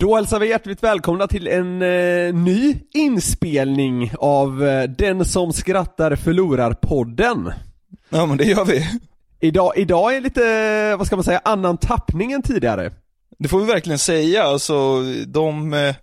[0.00, 6.16] Då hälsar vi hjärtligt välkomna till en eh, ny inspelning av eh, Den som skrattar
[6.16, 7.52] förlorar-podden.
[8.08, 8.86] Ja men det gör vi.
[9.40, 12.92] Idag, idag är lite, vad ska man säga, annan tappning än tidigare.
[13.38, 15.94] Det får vi verkligen säga, alltså de, eh,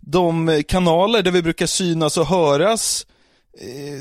[0.00, 3.11] de kanaler där vi brukar synas och höras Eh,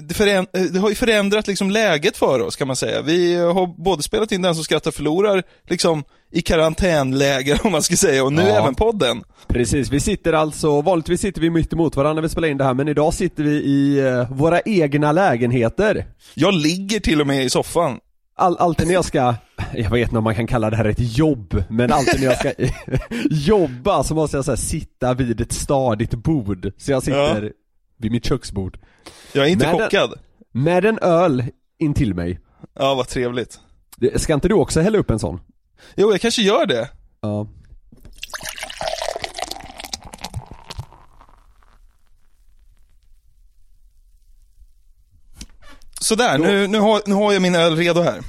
[0.03, 3.01] det, föränd eh, det har ju förändrat liksom läget för oss kan man säga.
[3.01, 7.95] Vi har både spelat in Den som skrattar förlorar, liksom i karantänläger om man ska
[7.95, 8.47] säga, och nu ja.
[8.47, 9.23] även podden.
[9.47, 12.63] Precis, vi sitter alltså, vanligtvis sitter vi mitt emot varandra när vi spelar in det
[12.63, 16.05] här, men idag sitter vi i uh, våra egna lägenheter.
[16.33, 17.99] Jag ligger till och med i soffan.
[18.35, 19.35] All, alltid när jag ska,
[19.73, 22.39] jag vet inte om man kan kalla det här ett jobb, men alltid när jag
[22.39, 22.51] ska
[23.29, 26.71] jobba så måste jag så sitta vid ett stadigt bord.
[26.77, 27.49] Så jag sitter ja.
[28.01, 28.77] Vid mitt köksbord.
[29.33, 30.11] Jag är inte med chockad.
[30.11, 31.43] En, med en öl
[31.79, 32.39] in till mig.
[32.73, 33.59] Ja, vad trevligt.
[34.15, 35.41] Ska inte du också hälla upp en sån?
[35.95, 36.89] Jo, jag kanske gör det.
[37.21, 37.47] Ja.
[46.01, 48.21] Sådär, nu, nu, har, nu har jag min öl redo här.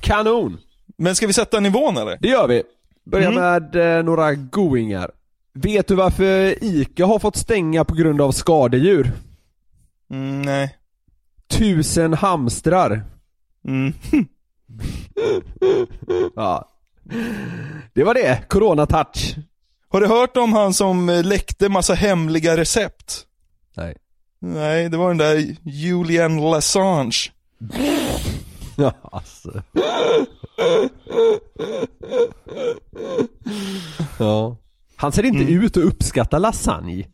[0.00, 0.58] Kanon!
[0.98, 2.18] Men ska vi sätta nivån eller?
[2.20, 2.62] Det gör vi.
[3.04, 3.40] Börja mm.
[3.40, 5.10] med eh, några goingar.
[5.52, 9.12] Vet du varför ICA har fått stänga på grund av skadedjur?
[10.10, 10.76] Mm, nej.
[11.48, 13.04] Tusen hamstrar.
[13.68, 13.92] Mm.
[16.36, 16.68] ja.
[17.94, 19.36] Det var det, corona-touch.
[19.88, 23.26] Har du hört om han som eh, läckte massa hemliga recept?
[23.76, 23.96] Nej.
[24.38, 27.32] Nej, det var den där Julian Lassange.
[28.76, 29.62] ja, alltså.
[34.18, 34.56] ja.
[35.00, 35.64] Han ser inte mm.
[35.64, 37.04] ut att uppskatta lasagne.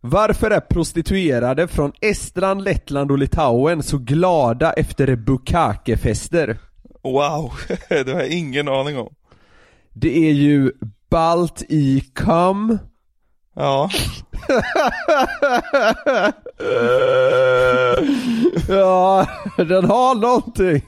[0.00, 6.58] Varför är prostituerade från Estland, Lettland och Litauen så glada efter bukakefester?
[7.02, 7.52] Wow,
[7.88, 9.14] det har jag ingen aning om.
[9.92, 10.72] Det är ju
[11.10, 12.78] Balt i cum.
[13.54, 13.90] Ja.
[18.68, 20.82] ja, den har någonting.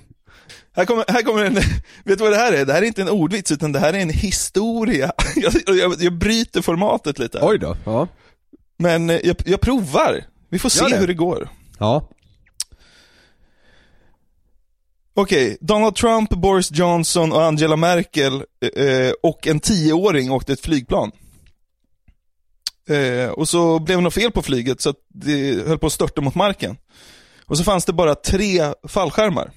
[0.78, 1.54] Här kommer, här kommer en,
[2.04, 2.66] vet du vad det här är?
[2.66, 5.12] Det här är inte en ordvits utan det här är en historia.
[5.36, 7.38] Jag, jag, jag bryter formatet lite.
[7.42, 8.08] Oj då, ja.
[8.76, 10.24] Men eh, jag, jag provar.
[10.48, 10.96] Vi får se det.
[10.96, 11.48] hur det går.
[11.78, 12.08] Ja.
[15.14, 15.56] Okej, okay.
[15.60, 18.34] Donald Trump, Boris Johnson och Angela Merkel
[18.76, 21.12] eh, och en tioåring åkte ett flygplan.
[22.88, 25.92] Eh, och så blev det något fel på flyget så att det höll på att
[25.92, 26.76] störta mot marken.
[27.46, 29.50] Och så fanns det bara tre fallskärmar.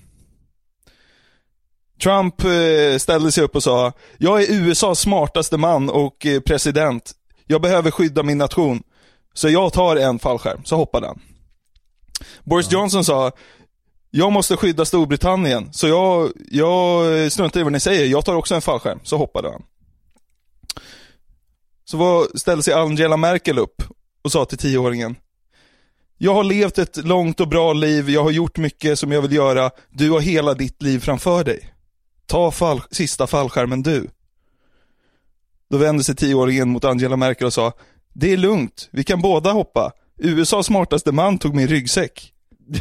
[2.02, 7.12] Trump eh, ställde sig upp och sa, jag är USAs smartaste man och eh, president.
[7.48, 8.84] Jag behöver skydda min nation.
[9.34, 11.22] Så jag tar en fallskärm, så hoppade han.
[12.44, 13.32] Boris Johnson sa,
[14.12, 18.56] jag måste skydda Storbritannien, så jag, jag struntar i vad ni säger, jag tar också
[18.56, 19.64] en fallskärm, så hoppade han.
[21.86, 23.84] Så var, ställde sig Angela Merkel upp
[24.22, 25.16] och sa till tioåringen,
[26.18, 29.34] jag har levt ett långt och bra liv, jag har gjort mycket som jag vill
[29.34, 31.74] göra, du har hela ditt liv framför dig.
[32.32, 34.10] Ta fall, sista fallskärmen du.
[35.70, 37.74] Då vände sig tioåringen mot Angela Merkel och sa,
[38.14, 39.92] det är lugnt, vi kan båda hoppa.
[40.18, 42.34] USAs smartaste man tog min ryggsäck.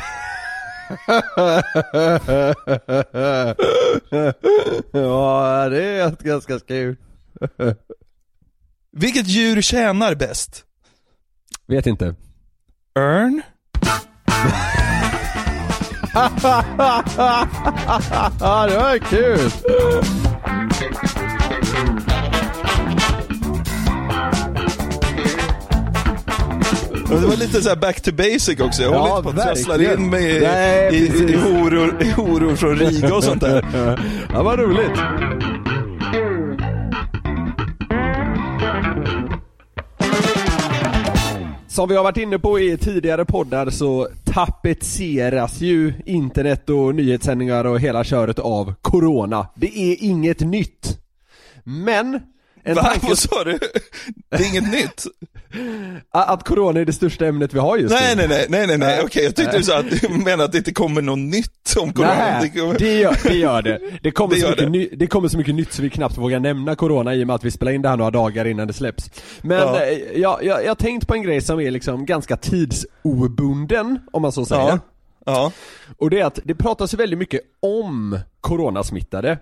[4.92, 6.96] ja, det är ganska kul.
[8.92, 10.64] Vilket djur tjänar bäst?
[11.66, 12.14] Vet inte.
[12.94, 13.42] Örn?
[16.10, 16.18] det
[18.76, 19.50] var kul!
[27.20, 28.82] det var lite så back to basic också.
[28.82, 32.56] Jag håller inte på att trassla in mig i, Nej, i, i, horor, i horor
[32.56, 33.64] från Riga och sånt där.
[34.32, 34.90] ja, vad roligt.
[41.80, 47.64] Som vi har varit inne på i tidigare poddar så tapetseras ju internet och nyhetssändningar
[47.64, 49.46] och hela köret av Corona.
[49.54, 50.98] Det är inget nytt.
[51.64, 52.20] Men,
[52.64, 52.82] en Va?
[52.82, 53.58] tanke Vad sa du?
[54.30, 55.06] Det är inget nytt?
[56.10, 58.26] att Corona är det största ämnet vi har just Nej, nu.
[58.28, 60.72] nej, nej, nej, nej, okej jag tyckte du sa att du menade att det inte
[60.72, 62.14] kommer något nytt om corona.
[62.14, 63.80] Nej, Det kommer- det gör, det gör det.
[64.02, 64.70] Det kommer, Det så mycket det.
[64.70, 67.36] Ny, det kommer så mycket nytt så vi knappt vågar nämna Corona i och med
[67.36, 69.10] att vi spelar in det här några dagar innan det släpps.
[69.42, 69.82] Men Ja.
[69.84, 74.22] eh, jag, jag, jag har tänkt på en grej som är liksom ganska tidsobunden, om
[74.22, 74.62] man så säger.
[74.68, 74.78] Ja.
[75.26, 75.52] Ja.
[75.98, 79.38] Och det är att det pratas väldigt mycket om coronasmittade.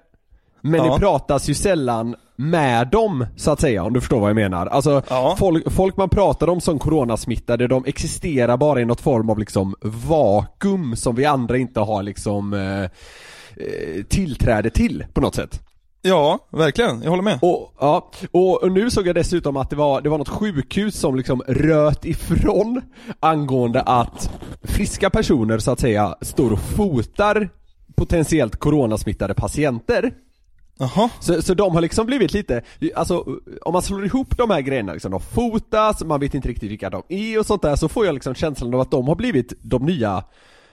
[0.61, 0.93] Men Ja.
[0.95, 4.67] det pratas ju sällan med dem, så att säga, om du förstår vad jag menar.
[4.67, 5.37] Alltså, Ja.
[5.39, 9.75] folk, folk man pratar om som coronasmittade, de existerar bara i något form av liksom
[9.83, 15.61] vakuum som vi andra inte har liksom eh, eh, tillträde till på något sätt.
[16.03, 17.03] ja, verkligen.
[17.03, 17.39] Jag håller med.
[17.43, 20.97] Och, ja, och, och nu såg jag dessutom att det var, det var något sjukhus
[20.97, 22.81] som liksom röt ifrån
[23.21, 24.31] angående att
[24.63, 27.49] friska personer så att säga står och fotar
[27.97, 30.13] potentiellt coronasmittade patienter.
[30.79, 31.11] Jaha.
[31.21, 32.63] Så, så de har liksom blivit lite,
[32.95, 33.25] alltså
[33.63, 36.91] om man slår ihop de här grejerna liksom, de fotas, man vet inte riktigt vilka
[36.91, 39.53] de är och sånt där, så får jag liksom känslan av att de har blivit
[39.63, 40.25] de nya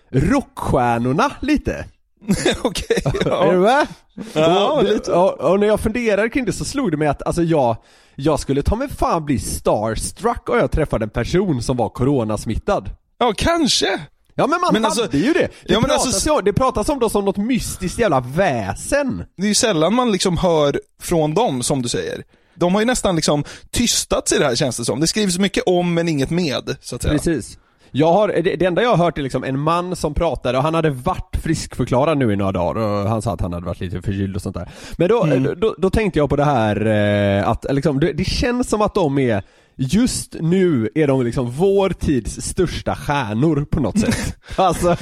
[0.10, 1.86] rockstjärnorna lite.
[2.64, 3.60] Okej, Är du ja.
[3.60, 3.88] med?
[4.34, 5.12] Ja, och, lite.
[5.12, 7.78] och, och när jag funderar kring det så slog det mig att alltså jag,
[8.16, 12.90] jag skulle ta mig fan bli starstruck om jag träffade en person som var coronasmittad.
[13.18, 14.00] Ja, kanske.
[14.36, 15.40] Ja men man Men hade alltså- ju det.
[15.40, 19.24] Det, Ja, men pratas, alltså- det pratas om dem som något mystiskt jävla väsen.
[19.38, 22.24] Det är ju sällan man liksom hör från dem, som du säger.
[22.56, 25.00] De har ju nästan liksom tystats i det här känns det som.
[25.00, 27.14] Det skrivs mycket om men inget med, så att säga.
[27.14, 27.58] Precis.
[27.92, 30.64] Jag har, det, det enda jag har hört är liksom en man som pratade och
[30.64, 33.80] han hade varit friskförklarad nu i några dagar och han sa att han hade varit
[33.80, 34.70] lite förkyld och sånt där.
[34.98, 35.60] Men då, Mm.
[35.60, 38.96] då, då tänkte jag på det här eh, att liksom, det, det känns som att
[38.96, 39.44] de är
[39.78, 44.36] Just nu är de liksom vår tids största stjärnor på något sätt.
[44.56, 44.96] alltså,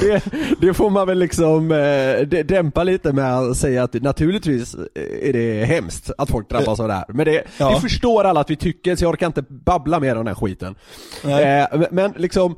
[0.00, 0.22] det,
[0.60, 4.74] det får man väl liksom eh, dämpa lite med att säga att naturligtvis
[5.22, 7.04] är det hemskt att folk drabbas av det här.
[7.08, 7.70] Men det, Ja.
[7.74, 10.34] det förstår alla att vi tycker, så jag orkar inte babbla mer om den här
[10.34, 10.74] skiten.
[11.24, 11.28] Eh,
[11.78, 12.56] men- men liksom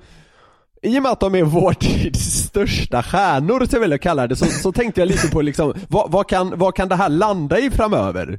[0.83, 4.37] i och med att de är vår tids största stjärnor, så jag vill kalla det,
[4.37, 7.59] så, så tänkte jag lite på liksom, vad, vad, kan, vad kan det här landa
[7.59, 8.39] i framöver?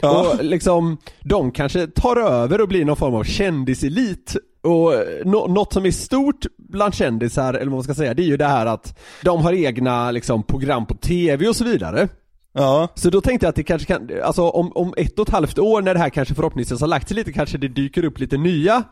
[0.00, 0.30] Ja.
[0.34, 4.92] Och liksom, de kanske tar över och blir någon form av kändiselit och
[5.24, 8.36] nå- något som är stort bland kändisar, eller vad man ska säga, det är ju
[8.36, 12.08] det här att de har egna liksom, program på TV och så vidare.
[12.52, 12.88] Ja.
[12.94, 15.58] Så då tänkte jag att det kanske kan, alltså om, om ett och ett halvt
[15.58, 18.36] år när det här kanske förhoppningsvis har lagt sig lite, kanske det dyker upp lite
[18.36, 18.82] nya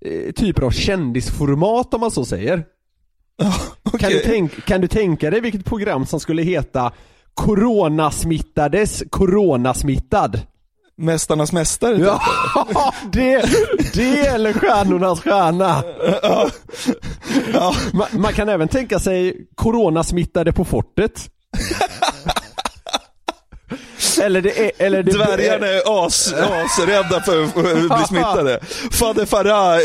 [0.00, 2.64] eh, typer av kändisformat om man så säger.
[3.82, 4.00] Okej.
[4.00, 6.92] Kan, du tänk, kan du tänka dig vilket program som skulle heta
[7.34, 10.40] Coronasmittades coronasmittad?
[10.96, 12.04] Mästarnas mästare, typ.
[12.06, 12.20] Ja,
[13.12, 13.44] det,
[13.94, 15.82] det eller Stjärnornas stjärna.
[17.52, 17.74] Ja.
[17.92, 21.30] Man, man kan även tänka sig Coronasmittade på fortet.
[24.22, 28.60] Eller det är, eller det Dvärgarna är as, asrädda för att bli smittade.
[28.90, 29.78] Fader Farah,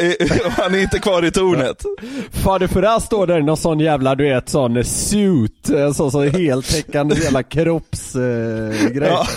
[0.63, 1.83] han är inte kvar i tornet.
[2.31, 6.29] Fader Farah står där i någon sån jävla, du vet, sån suit, en sån, sån
[6.29, 8.97] heltäckande jävla kroppsgrej.
[9.01, 9.07] Eh.
[9.07, 9.27] Ja.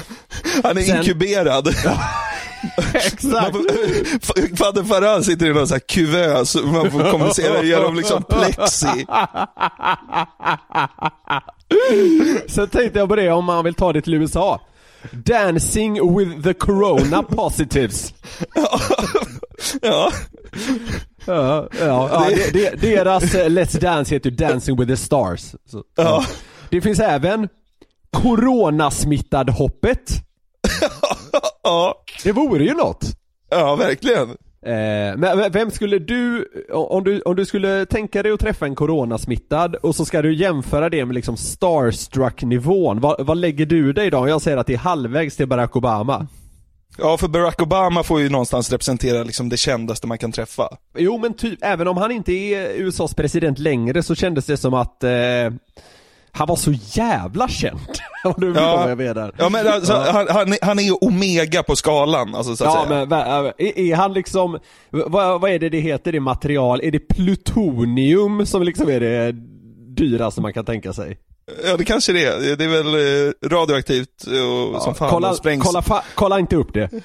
[0.64, 1.68] Han är Sen- inkuberad.
[2.94, 3.56] Exakt.
[4.58, 9.06] Fader Farah sitter i någon sån här kuvös, man får kommunicera genom liksom plexi.
[12.48, 14.60] Sen tänkte jag på det om man vill ta det till USA.
[15.12, 18.14] Dancing with the corona positives.
[19.82, 20.12] Ja.
[21.26, 25.54] Ja, ja, det, deras eh, Let's Dance heter Dancing with the Stars.
[25.70, 26.24] Så, Ja.
[26.70, 27.48] Det finns även
[28.16, 30.10] Coronasmittad-hoppet.
[31.62, 31.94] Ja.
[32.24, 33.04] Det vore ju något.
[33.50, 34.36] ja, verkligen.
[34.62, 38.74] Eh, men vem skulle du, om du, om du skulle tänka dig att träffa en
[38.74, 44.10] coronasmittad och så ska du jämföra det med liksom starstruck-nivån, vad, vad lägger du dig
[44.10, 44.28] då?
[44.28, 46.26] Jag säger att det är halvvägs till Barack Obama.
[46.98, 50.68] Ja, för Barack Obama får ju någonstans representera liksom det kändaste man kan träffa.
[50.98, 54.74] Jo men typ, även om han inte är USAs president längre så kändes det som
[54.74, 55.10] att eh,
[56.36, 57.80] han var så jävla känd.
[58.24, 58.88] Om du Ja.
[58.88, 59.32] jag menar.
[59.38, 62.86] Ja, men alltså, han, han, han är ju omega på skalan, alltså, så att Ja
[62.86, 62.98] säga.
[62.98, 64.58] men va- är, är han liksom,
[64.90, 66.80] vad, vad är det det heter, det material?
[66.82, 69.32] Är det plutonium som liksom är det
[69.96, 71.18] dyraste man kan tänka sig?
[71.66, 72.56] Ja, det kanske det är.
[72.56, 72.94] Det är väl
[73.28, 74.24] eh, radioaktivt
[74.74, 75.64] och som fan kolla, och sprängs.
[75.64, 76.90] kolla, fa, kolla inte upp det.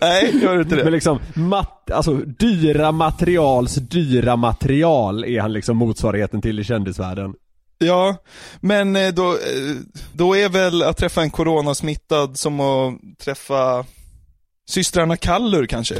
[0.00, 0.90] Nej, gör inte Men det.
[0.90, 7.34] liksom, mat, alltså dyra materials dyra material är han liksom motsvarigheten till i kändisvärlden.
[7.84, 8.16] Ja,
[8.60, 9.76] men eh, då, eh,
[10.12, 13.84] då är väl att träffa en coronasmittad som att träffa
[14.68, 15.94] systrarna Kallur kanske?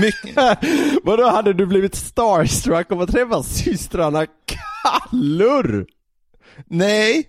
[0.00, 0.58] Mycket.
[1.02, 5.86] Vadå, hade du blivit starstruck av att träffa systrarna Kallur?
[6.66, 7.24] Nej,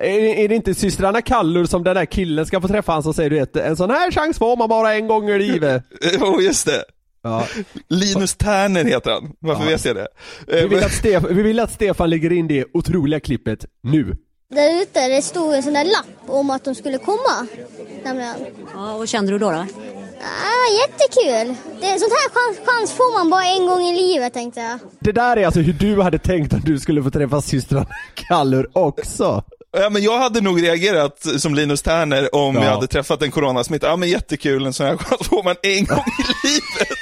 [0.00, 3.14] Är, är det inte systrarna Kallur som den där killen ska få träffa han som
[3.14, 5.82] säger du vet, en sån här chans får man bara en gång i livet?
[6.20, 6.84] jo just det.
[7.22, 7.46] Ja.
[7.88, 9.32] Linus Terner heter han.
[9.40, 9.68] Varför Ja.
[9.70, 10.08] vet jag det?
[10.46, 14.16] Vi Eh, vill, att Stefan, vi vill att Stefan lägger in det otroliga klippet nu.
[14.54, 17.46] Där ute det stod en sån där lapp om att de skulle komma.
[18.04, 18.34] Nämligen.
[18.74, 19.50] Ja, och kände du då?
[19.50, 19.56] då?
[20.26, 21.54] Ah, jättekul!
[21.80, 24.78] Det, sånt här chans, chans får man bara en gång i livet tänkte jag.
[25.00, 28.68] Det där är alltså hur du hade tänkt att du skulle få träffa systrarna Kallur
[28.72, 29.42] också.
[29.76, 32.64] Ja, men jag hade nog reagerat som Linus Terner om Ja.
[32.64, 33.90] jag hade träffat en coronasmittad.
[33.90, 36.98] Ja men jättekul, en sån här chans får man en gång i livet.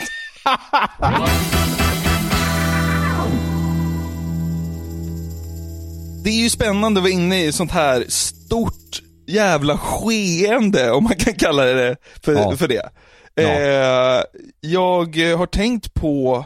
[6.25, 11.17] Det är ju spännande att vara inne i sånt här stort jävla skeende, om man
[11.17, 12.57] kan kalla det för, Ja.
[12.57, 12.89] för det.
[13.35, 13.43] Ja.
[13.43, 14.23] Eh,
[14.61, 16.45] jag har tänkt på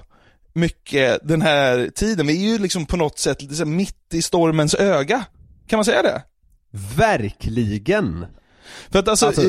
[0.55, 4.75] mycket den här tiden, vi är ju liksom på något sätt lite mitt i stormens
[4.75, 5.25] öga.
[5.67, 6.23] Kan man säga det?
[6.97, 8.27] Verkligen.
[8.91, 9.43] För att alltså, Alltså-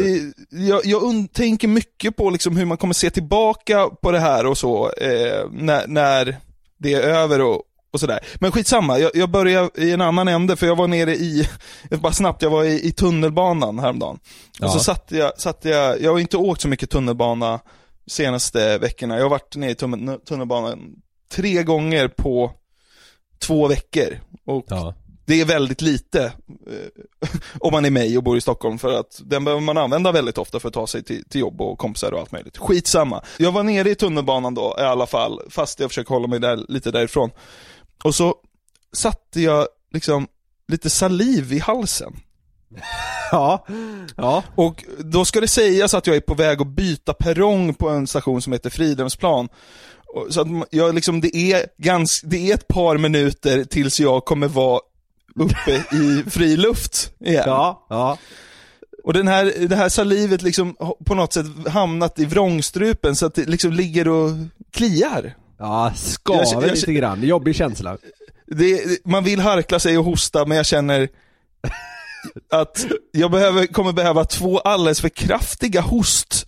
[0.50, 4.58] jag, jag tänker mycket på liksom hur man kommer se tillbaka på det här och
[4.58, 6.38] så, eh, när, när
[6.78, 7.62] det är över och,
[7.94, 8.20] och sådär.
[8.36, 11.48] Men skitsamma, jag, jag börjar i en annan ände, för jag var nere i,
[12.02, 14.20] bara snabbt, jag var i, i tunnelbanan häromdagen.
[14.60, 14.66] Ja.
[14.66, 17.60] Och så satt jag, satt jag, jag har inte åkt så mycket tunnelbana
[18.08, 19.16] senaste veckorna.
[19.16, 20.96] Jag har varit nere i tunnel- tunnelbanan
[21.32, 22.52] tre gånger på
[23.42, 24.20] två veckor.
[24.46, 24.94] Och Ja.
[25.28, 27.30] Det är väldigt lite eh,
[27.60, 30.38] om man är mig och bor i Stockholm för att den behöver man använda väldigt
[30.38, 32.58] ofta för att ta sig till, till jobb och kompisar och allt möjligt.
[32.58, 33.24] Skitsamma.
[33.38, 36.66] Jag var nere i tunnelbanan då i alla fall, fast jag försöker hålla mig där,
[36.68, 37.32] lite därifrån.
[38.04, 38.36] Och så
[38.94, 40.28] satte jag liksom
[40.68, 42.14] lite saliv i halsen.
[43.32, 43.66] Ja.
[44.16, 44.44] Ja.
[44.56, 48.08] Och då ska det sägas att jag är på väg att byta perrong på en
[48.08, 49.50] station som heter Fridhemsplan.
[50.30, 54.48] Så att jag liksom, det är gans, det är ett par minuter tills jag kommer
[54.48, 54.80] vara
[55.38, 57.44] uppe i fri luft igen.
[57.46, 57.86] Ja.
[57.90, 58.18] Ja.
[59.04, 60.76] Och den här, det här salivet liksom
[61.06, 64.32] på något sätt hamnat i vrångstrupen så att det liksom ligger och
[64.72, 65.36] kliar.
[65.60, 67.24] Ja, skaver Jag- jag- lite grann.
[67.24, 67.98] Jobbig känsla.
[68.48, 71.10] Det, man vill harkla sig och hosta men jag känner
[72.52, 76.48] att jag behöver, kommer behöva två alldeles för kraftiga host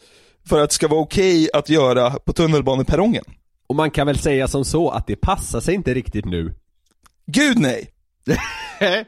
[0.50, 3.24] för att det ska vara okej att göra på tunnelbaneperrongen.
[3.68, 6.56] Och man kan väl säga som så att det passar sig inte riktigt nu.
[7.26, 7.90] Gud nej!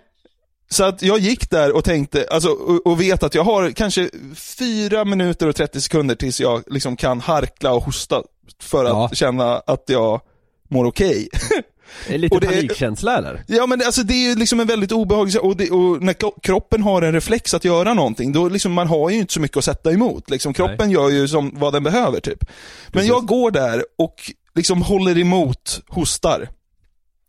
[0.69, 4.09] Så att jag gick där och tänkte, alltså, och, och vet att jag har kanske
[4.35, 8.23] 4 minuter och 30 sekunder tills jag liksom kan harkla och hosta
[8.61, 9.09] för att Ja.
[9.13, 10.21] känna att jag
[10.69, 11.29] mår okej.
[12.09, 13.43] Lite Och det- panikkänsla eller?
[13.47, 16.13] Ja men det- alltså det är ju liksom en väldigt obehaglig och, det, och när
[16.13, 19.39] kro- kroppen har en reflex att göra någonting, då liksom, man har ju inte så
[19.41, 20.29] mycket att sätta emot.
[20.29, 22.43] Liksom, kroppen gör ju som vad den behöver typ.
[22.87, 23.09] Men Precis.
[23.09, 24.15] jag går där och
[24.55, 26.49] liksom håller emot, hostar.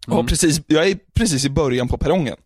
[0.07, 0.27] Och Mm.
[0.27, 2.37] precis, jag är precis i början på perrongen.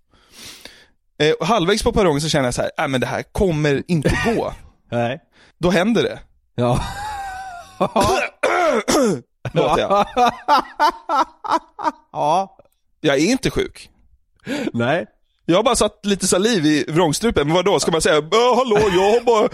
[1.18, 3.82] Eh, och halvvägs på perrongen så känner jag så här, nej men det här kommer
[3.88, 4.52] inte gå.
[4.90, 5.20] Nej.
[5.58, 6.18] Då händer det.
[6.54, 6.80] Ja.
[9.52, 10.06] Låter jag.
[12.12, 12.56] Ja.
[13.00, 13.90] Jag är inte sjuk.
[14.72, 15.06] Nej.
[15.46, 18.78] Jag har bara satt lite saliv i vrångstrupen, men vadå, ska man säga "Ja, hallå,
[18.78, 19.48] jag har bara...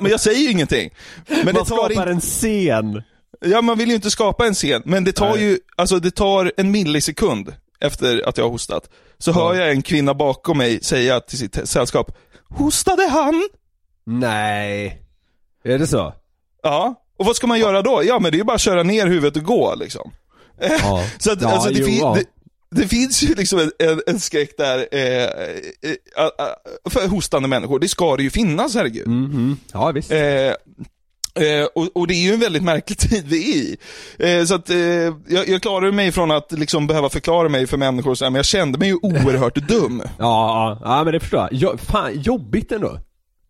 [0.00, 0.90] Men jag säger ju ingenting.
[1.28, 2.10] Men det Man tar skapar inte...
[2.10, 3.02] en scen.
[3.40, 5.42] Ja, man vill ju inte skapa en scen, men det tar Nej.
[5.44, 8.90] ju, alltså det tar en millisekund efter att jag har hostat.
[9.18, 12.16] Så hör jag en kvinna bakom mig säga till sitt sällskap,
[12.48, 13.48] hostade han?
[14.06, 15.00] Nej.
[15.64, 16.12] Är det så?
[16.62, 16.94] Ja.
[17.18, 18.02] Och vad ska man göra då?
[18.04, 20.10] Ja, men det är ju bara att köra ner huvudet och gå liksom.
[20.60, 21.04] Ja.
[21.18, 22.16] Så att, Ja, alltså, det, jo, fin- ja.
[22.70, 25.24] det, det finns ju liksom en, en, en skräck där, eh, eh,
[25.82, 27.78] eh, eh, för hostande människor.
[27.78, 29.08] Det ska det ju finnas, herregud.
[29.08, 29.56] Mhm.
[29.72, 30.10] Ja, visst.
[31.40, 33.76] Eh, och, och det är ju en väldigt märklig tid vi är i.
[34.38, 37.76] Eh, så att eh, jag, jag klarade mig från att liksom behöva förklara mig för
[37.76, 40.02] människor så här, men jag kände mig ju oerhört dum.
[40.18, 41.48] Ja, ja, men det förstår jag.
[41.52, 42.98] Jo, fan, jobbigt ändå.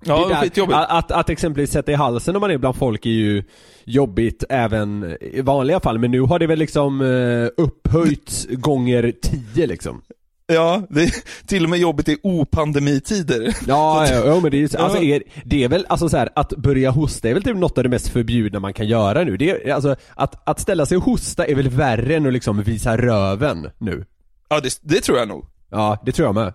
[0.05, 0.73] Ja, Det där-.
[0.73, 3.45] Att, att, att exempelvis sätta i halsen när man är bland folk är ju
[3.85, 9.67] jobbigt även i vanliga fall, men nu har det väl liksom eh, upphöjts gånger tio
[9.67, 10.03] liksom.
[10.47, 11.15] Ja, det är
[11.47, 13.57] till och med jobbigt i opandemititider.
[13.67, 15.15] Ja, ja, ja men det är ju så, alltså Ja.
[15.17, 17.85] är, det är väl, alltså så här, att börja hosta är väl typ något av
[17.85, 19.37] det mest förbjudna man kan göra nu.
[19.37, 22.63] Det är, alltså, att, att ställa sig och hosta är väl värre än att liksom
[22.63, 24.05] visa röven nu.
[24.49, 25.47] Ja, det, det tror jag nog.
[25.71, 26.53] Ja, det tror jag med.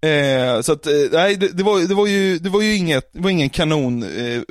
[0.00, 3.10] Eh, så att, eh, nej, det, det, var, det, var ju, det var ju inget,
[3.12, 4.42] det var ingen kanon eh,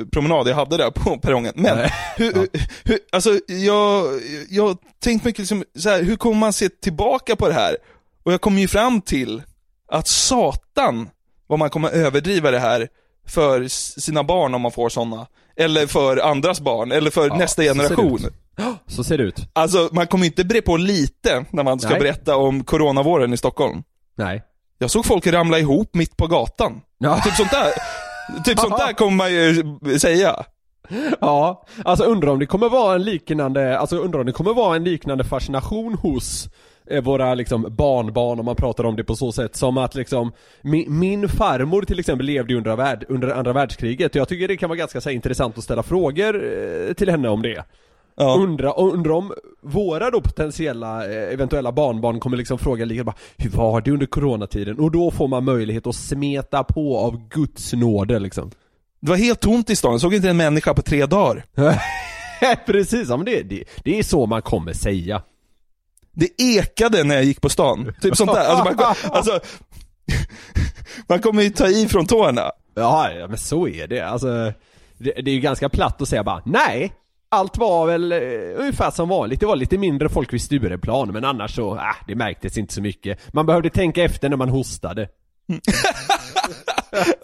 [0.46, 1.54] jag hade där på perrongen.
[1.56, 1.78] Men,
[2.18, 2.48] hur, hur,
[2.84, 4.06] hur, alltså jag,
[4.50, 7.78] jag har tänkt mycket liksom, så här, hur kommer man se tillbaka på det här?
[8.28, 9.44] Och jag kom ju fram till
[9.92, 11.10] att satan
[11.48, 12.88] vad man kommer överdriva det här
[13.28, 13.68] för
[14.02, 15.28] sina barn om man får sådana.
[15.56, 18.26] Eller för andras barn, eller för nästa så ser det generation.
[18.26, 18.34] ut.
[18.88, 19.50] Så ser det ut.
[19.54, 22.00] Alltså, man kommer inte bre på lite när man ska Nej.
[22.00, 23.84] berätta om coronavåren i Stockholm.
[24.16, 24.44] Nej.
[24.78, 26.82] Jag såg folk ramla ihop mitt på gatan.
[26.98, 27.22] Ja.
[27.22, 27.74] Typ sånt där.
[28.44, 29.64] Typ sånt där kommer man ju
[30.00, 30.44] säga.
[31.22, 34.76] Ja, alltså undrar om det kommer vara en liknande, alltså undrar om det kommer vara
[34.76, 36.50] en liknande fascination hos
[37.03, 41.00] våra liksom barnbarn om man pratar om det på så sätt som att liksom min,
[41.00, 44.70] min farmor till exempel levde under, värld, under andra världskriget och jag tycker det kan
[44.70, 47.63] vara ganska här, intressant att ställa frågor eh, till henne om det.
[48.20, 48.36] Ja.
[48.39, 53.50] Undra, undra om våra då potentiella eh, eventuella barnbarn kommer liksom fråga lika bara Hur
[53.50, 54.79] var det under coronatiden?
[54.79, 58.51] Och då får man möjlighet att smeta på av Guds nåde liksom
[59.00, 61.46] Det var helt tomt i stan, jag såg inte en människa på tre dagar.
[62.65, 65.22] Precis, ja, men det, det, det är så man kommer säga
[66.20, 67.94] Det ekade när jag gick på stan.
[68.02, 68.46] Typ sånt där.
[68.46, 69.40] Alltså, man, alltså,
[71.08, 72.52] man kommer ju ta i från tårna.
[72.76, 74.02] Ja, men så är det.
[74.02, 74.28] Alltså,
[74.98, 76.94] det, det är ju ganska platt att säga bara nej.
[77.30, 78.20] Allt var väl eh,
[78.58, 79.40] ungefär som vanligt.
[79.40, 82.82] Det var lite mindre folk vid Stureplan, men annars så, äh, det märktes inte så
[82.82, 83.34] mycket.
[83.34, 85.08] Man behövde tänka efter när man hostade.
[85.48, 85.58] Ja,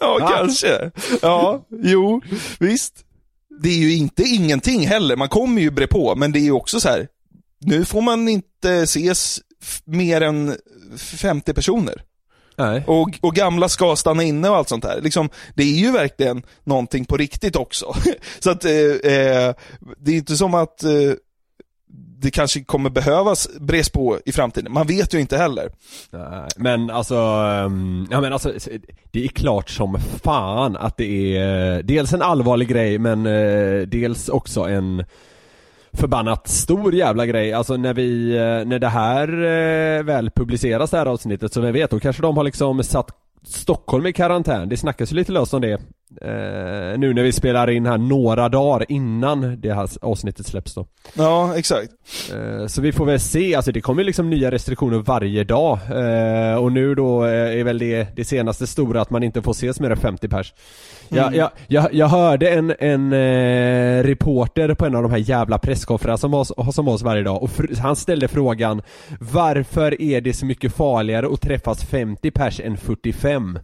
[0.00, 0.28] Ja.
[0.36, 0.90] kanske.
[1.22, 2.20] Ja, jo,
[2.58, 2.94] visst.
[3.62, 6.52] Det är ju inte ingenting heller, man kommer ju bre på, men det är ju
[6.52, 7.08] också så här.
[7.66, 9.40] Nu får man inte ses
[9.84, 10.56] mer än
[10.96, 12.02] 50 personer.
[12.56, 12.84] Nej.
[12.86, 15.00] Och, och gamla ska stanna inne och allt sånt här.
[15.00, 17.94] Liksom, det är ju verkligen någonting på riktigt också.
[18.38, 19.54] Så att eh, eh,
[19.98, 20.90] det är inte som att eh,
[22.24, 24.72] det kanske kommer behövas bres på i framtiden.
[24.72, 25.70] Man vet ju inte heller.
[26.10, 28.52] Nej, Men alltså, ehm, ja men alltså,
[29.10, 33.80] det är klart som fan att det är eh, dels en allvarlig grej men eh,
[33.86, 35.04] dels också en
[35.94, 37.52] förbannat stor jävla grej.
[37.52, 41.72] Alltså när vi, eh, när det här eh, väl publiceras det här avsnittet så vem
[41.72, 43.10] vet, då kanske de har liksom satt
[43.46, 44.68] Stockholm i karantän.
[44.68, 45.80] Det snackas ju lite löst om det.
[46.22, 50.86] Eh, nu när vi spelar in här några dagar innan det här avsnittet släpps då.
[51.14, 51.90] Ja, exakt.
[52.34, 56.56] Eh, Så vi får väl se, alltså det kommer liksom nya restriktioner varje dag eh,
[56.56, 59.80] Och nu då eh, är väl det, det senaste stora att man inte får ses
[59.80, 60.54] mer än 50 pers
[61.08, 65.58] jag, jag, jag, jag hörde en, en eh, reporter på en av de här jävla
[65.58, 66.30] presskonferenserna som
[66.64, 68.82] var, som var oss varje dag och han ställde frågan
[69.20, 73.58] Varför är det så mycket farligare att träffas 50 pers än 45?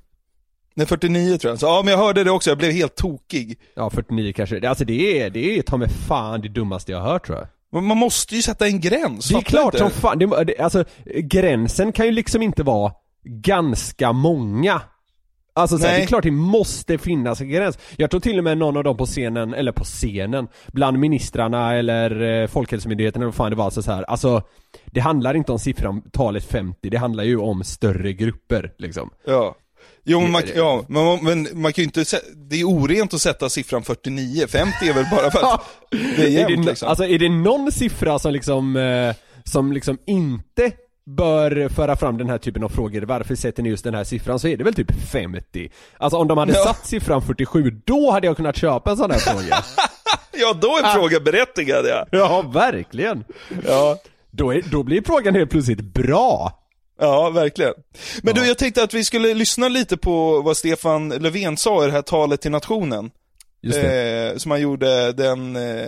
[0.75, 1.59] Nej, 49 tror jag.
[1.59, 3.59] Så, ja, men jag hörde det också, jag blev helt tokig.
[3.75, 7.13] Ja 49 kanske, alltså det är, det är ta med fan det dummaste jag har
[7.13, 10.19] hört tror jag Men Man måste ju sätta en gräns, Det är klart som fan,
[10.19, 12.93] det, alltså gränsen kan ju liksom inte vara
[13.25, 14.83] ganska många
[15.53, 17.79] Alltså så här, det är klart det måste finnas en gräns.
[17.97, 21.75] Jag tror till och med någon av dem på scenen, eller på scenen, bland ministrarna
[21.75, 24.43] eller eh, Folkhälsomyndigheten eller vad fan det var, alltså så här, alltså
[24.87, 29.11] Det handlar inte om siffran, talet 50, det handlar ju om större grupper liksom.
[29.27, 29.57] Ja.
[30.05, 32.05] Jo, men man, ja, men, men man kan ju inte,
[32.51, 35.61] det är orent att sätta siffran 49, 50 är väl bara för att
[35.91, 36.89] det är Är jämnt det, liksom.
[36.89, 40.73] Alltså är det någon siffra som liksom, eh, som liksom inte
[41.07, 44.39] bör föra fram den här typen av frågor, varför sätter ni just den här siffran?
[44.39, 45.71] Så är det väl typ 50.
[45.99, 46.65] Alltså om de hade Ja.
[46.65, 49.57] satt siffran 47, då hade jag kunnat köpa en sån här fråga.
[50.33, 52.07] Ja, då är frågan berättigad ja.
[52.11, 53.25] ja, verkligen.
[53.67, 53.97] Ja,
[54.31, 56.53] Då, är, då blir frågan helt plötsligt bra.
[57.01, 57.73] Ja verkligen.
[58.23, 61.87] Men du, jag tänkte att vi skulle lyssna lite på vad Stefan Löfven sa i
[61.87, 63.11] det här talet till nationen.
[63.65, 65.87] Eh, som han gjorde den eh,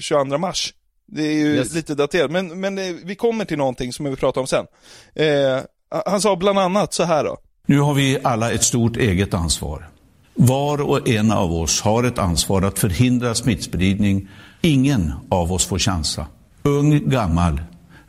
[0.00, 0.74] 22 mars.
[1.06, 1.74] Det är ju Yes.
[1.74, 4.66] lite daterat, men, men eh, vi kommer till någonting som vi vill prata om sen.
[5.14, 5.60] Eh,
[6.06, 7.36] han sa bland annat så här då.
[7.66, 9.88] Nu har vi alla ett stort eget ansvar.
[10.34, 14.28] Var och en av oss har ett ansvar att förhindra smittspridning.
[14.60, 16.26] Ingen av oss får chansa.
[16.62, 17.60] Ung, gammal,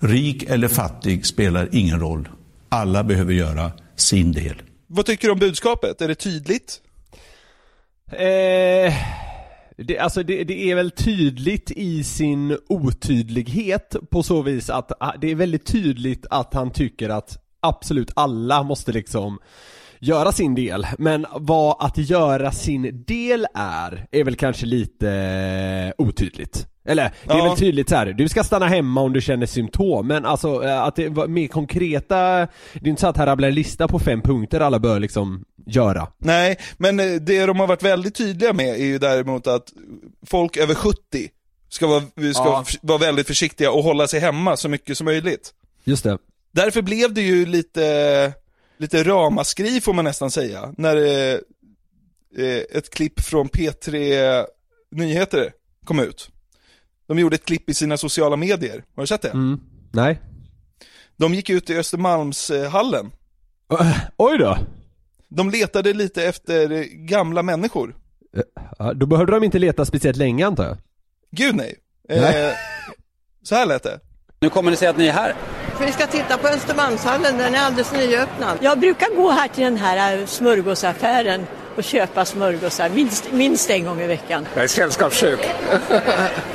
[0.07, 2.29] rik eller fattig spelar ingen roll.
[2.69, 4.61] Alla behöver göra sin del.
[4.87, 6.01] Vad tycker du om budskapet?
[6.01, 6.81] Är det tydligt?
[8.11, 8.93] Eh,
[9.77, 15.13] det, alltså det, det är väl tydligt i sin otydlighet på så vis att ah,
[15.21, 19.39] det är väldigt tydligt att han tycker att absolut alla måste liksom
[19.99, 20.87] göra sin del.
[20.97, 26.67] Men vad att göra sin del är, är väl kanske lite otydligt.
[26.85, 27.43] Eller, det är Ja.
[27.49, 28.05] väl tydligt så här.
[28.05, 31.47] du ska stanna hemma om du känner symptom, men alltså eh, att det var mer
[31.47, 32.17] konkreta,
[32.73, 35.45] det är inte så att här rabblar en lista på fem punkter alla bör liksom
[35.65, 36.07] göra.
[36.17, 39.73] Nej, men eh, det de har varit väldigt tydliga med är ju däremot att
[40.25, 40.97] folk över 70
[41.69, 42.65] ska vara, ska Ja.
[42.81, 45.53] vara väldigt försiktiga och hålla sig hemma så mycket som möjligt.
[45.83, 46.17] Just det.
[46.51, 48.33] Därför blev det ju lite,
[48.77, 51.39] lite ramaskri får man nästan säga, när eh,
[52.73, 54.45] ett klipp från P3
[54.91, 55.51] Nyheter
[55.85, 56.29] kom ut.
[57.07, 59.29] De gjorde ett klipp i sina sociala medier, har du sett det?
[59.29, 59.59] Mm.
[59.93, 60.21] Nej.
[61.17, 63.11] De gick ut i Östermalmshallen
[64.17, 64.57] Oj då!
[65.27, 67.95] De letade lite efter eh, gamla människor.
[68.79, 70.77] Ja, då behövde de inte leta speciellt länge antar jag.
[71.31, 71.75] Gud nej.
[72.09, 72.53] Eh, Nej.
[73.43, 73.99] så här lät det.
[74.39, 75.35] Nu kommer ni säga att ni är här.
[75.79, 78.57] Vi ska titta på Östermalmshallen, den är alldeles nyöppnad.
[78.61, 81.45] Jag brukar gå här till den här eh, smörgåsaffären
[81.77, 84.45] och köpa smörgåsar minst, minst en gång i veckan.
[84.55, 85.39] Jag är sällskapssjuk.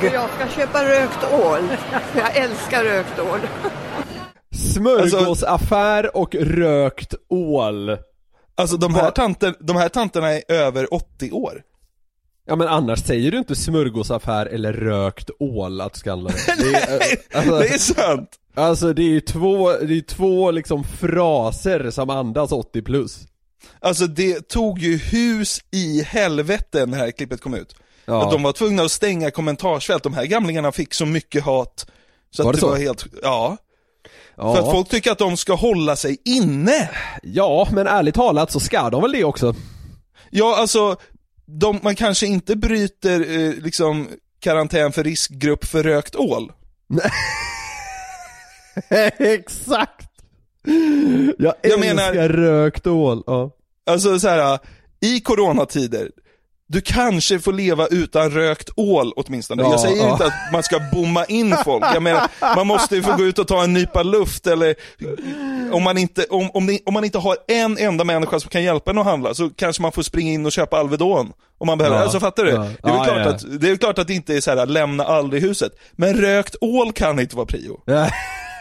[0.01, 1.63] Jag ska köpa rökt ål,
[2.17, 3.39] jag älskar rökt ål.
[4.55, 7.97] Smörgåsaffär och rökt ål.
[8.55, 11.61] Alltså de här, tanter, de här tanterna är över 80 år.
[12.47, 16.55] Ja men annars säger du inte smörgåsaffär eller rökt ål att du ska handla det.
[16.63, 18.29] Det är, alltså, Det är sant.
[18.55, 23.27] alltså det är ju två, det är två liksom fraser som andas 80 plus.
[23.79, 27.75] Alltså det tog ju hus i helvete när det här klippet kom ut.
[28.05, 28.25] Ja.
[28.25, 31.85] Att de var tvungna att stänga kommentarsfält, de här gamlingarna fick så mycket hat.
[32.35, 32.69] Så Var att det det så?
[32.69, 33.57] var helt, ja.
[34.35, 34.55] Ja.
[34.55, 36.89] För att folk tycker att de ska hålla sig inne.
[37.23, 39.55] Ja, men ärligt talat så ska de väl det också.
[40.29, 40.95] Ja, alltså,
[41.45, 44.07] de, man kanske inte bryter eh, liksom
[44.39, 46.51] karantän för riskgrupp för rökt ål.
[49.19, 50.10] Exakt!
[51.37, 53.51] Jag, Jag menar- rökt ål, ja.
[53.89, 54.59] Alltså så här,
[55.01, 56.09] i coronatider,
[56.67, 59.63] du kanske får leva utan rökt ål åtminstone.
[59.63, 60.11] Ja, jag säger ja.
[60.11, 63.39] inte att man ska bomma in folk, jag menar, man måste ju få gå ut
[63.39, 64.75] och ta en nypa luft eller
[65.73, 68.63] om man inte, om, om, ni, om man inte har en enda människa som kan
[68.63, 71.33] hjälpa en att handla så kanske man får springa in och köpa Alvedon.
[71.57, 72.03] Om man behöver, Ja.
[72.03, 72.49] alltså fattar du?
[72.51, 72.67] Ja.
[72.83, 73.27] Det, är väl klart.
[73.27, 75.71] Att, det är klart att det inte är så här, lämna aldrig huset.
[75.91, 77.81] Men rökt ål kan inte vara prio.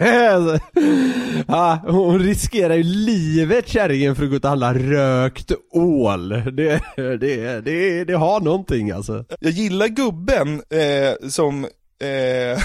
[1.48, 6.28] ja, hon riskerar ju livet kärringen för att gå och handla rökt ål.
[6.28, 9.24] Det, det, det, det har någonting alltså.
[9.40, 12.62] Jag gillar gubben eh, som, eh,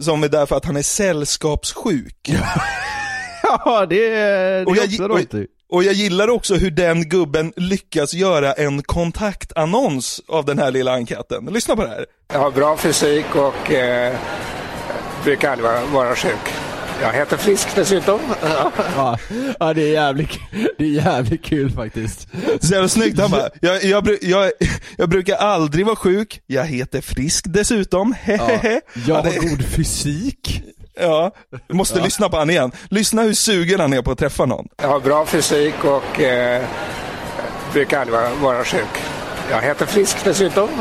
[0.00, 2.30] som är där för att han är sällskapssjuk.
[3.64, 5.46] Ja, det, det är Och jag, också och, någonting.
[5.72, 10.92] och jag gillar också hur den gubben lyckas göra en kontaktannons av den här lilla
[10.94, 11.44] enkäten.
[11.52, 12.06] Lyssna på det här.
[12.32, 14.16] Jag har bra fysik och eh,
[15.24, 16.54] brukar aldrig vara, vara sjuk.
[17.02, 18.20] Jag heter Frisk dessutom.
[18.96, 19.18] Ja,
[19.60, 20.30] ja det, är jävligt,
[20.78, 22.28] det är jävligt kul faktiskt.
[22.60, 24.50] Så jävla snyggt, han bara, jag, jag, jag,
[24.96, 29.64] jag brukar aldrig vara sjuk, jag heter Frisk dessutom, Ja, jag Ja, det- har god
[29.64, 30.62] fysik.
[31.00, 31.30] Ja,
[31.68, 32.04] du måste Ja.
[32.04, 32.72] lyssna på han igen.
[32.90, 34.68] Lyssna hur sugen han är på att träffa någon.
[34.82, 36.64] Jag har bra fysik och eh,
[37.72, 39.02] brukar aldrig vara, vara sjuk.
[39.50, 40.68] Jag heter Frisk dessutom.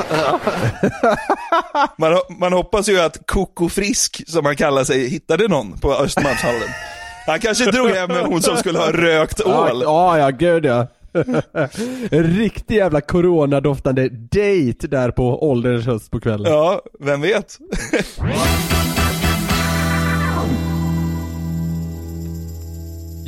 [1.98, 6.70] Man, man hoppas ju att Koko Frisk, som han kallar sig, hittade någon på Östermalmshallen.
[7.28, 9.82] Han kanske drog hem med hon som skulle ha rökt ål.
[9.84, 10.88] Ja, ja, gud ja.
[12.12, 16.52] En riktig jävla coronadoftande date där på ålderns höst på kvällen.
[16.52, 17.58] Ja, vem vet?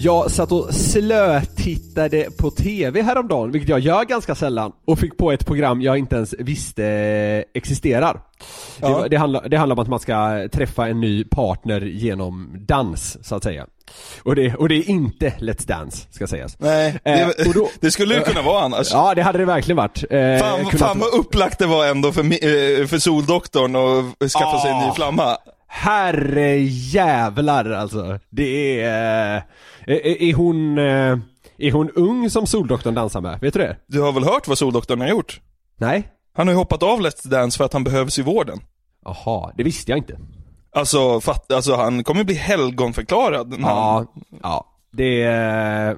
[0.03, 5.31] Jag satt och slötittade på TV häromdagen, vilket jag gör ganska sällan, och fick på
[5.31, 6.83] ett program jag inte ens visste
[7.53, 8.13] existerar.
[8.13, 8.89] Det, Ja.
[8.93, 13.17] var- det, handlar, det handlar om att man ska träffa en ny partner genom dans,
[13.27, 13.65] så att säga.
[14.23, 16.59] Och det, och det är inte Let's Dance, ska sägas.
[16.59, 18.89] Nej, det, Eh, då- det skulle det kunna vara annars.
[18.91, 20.03] Ja, det hade det verkligen varit.
[20.09, 24.71] Eh, Fan, fan vad upplagt det var ändå för, eh, för Soldoktorn att skaffa sig
[24.71, 24.93] en ny Ah.
[24.93, 25.37] flamma.
[25.75, 28.19] Herre jävlar alltså.
[28.29, 29.35] Det är...
[29.37, 29.41] eh,
[29.95, 30.77] Är, är hon...
[30.77, 31.17] eh,
[31.57, 33.39] Är hon ung som Soldoktorn dansar med?
[33.41, 33.77] Vet du det?
[33.87, 35.41] Du har väl hört vad Soldoktorn har gjort?
[35.77, 36.07] Nej?
[36.35, 38.59] Han har ju hoppat av Let's Dance för att han behövs i vården.
[39.05, 40.17] Jaha, det visste jag inte.
[40.75, 43.49] Alltså, fatt, alltså han kommer bli helgonförklarad.
[43.59, 44.65] när han- Ja, ja.
[44.91, 45.91] Det är...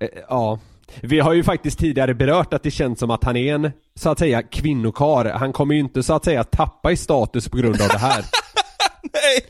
[0.00, 0.58] eh, Ja.
[1.00, 4.10] Vi har ju faktiskt tidigare berört att det känns som att han är en, så
[4.10, 5.24] att säga, kvinnokar.
[5.24, 8.24] Han kommer ju inte så att säga tappa i status på grund av det här.
[9.02, 9.46] Nej!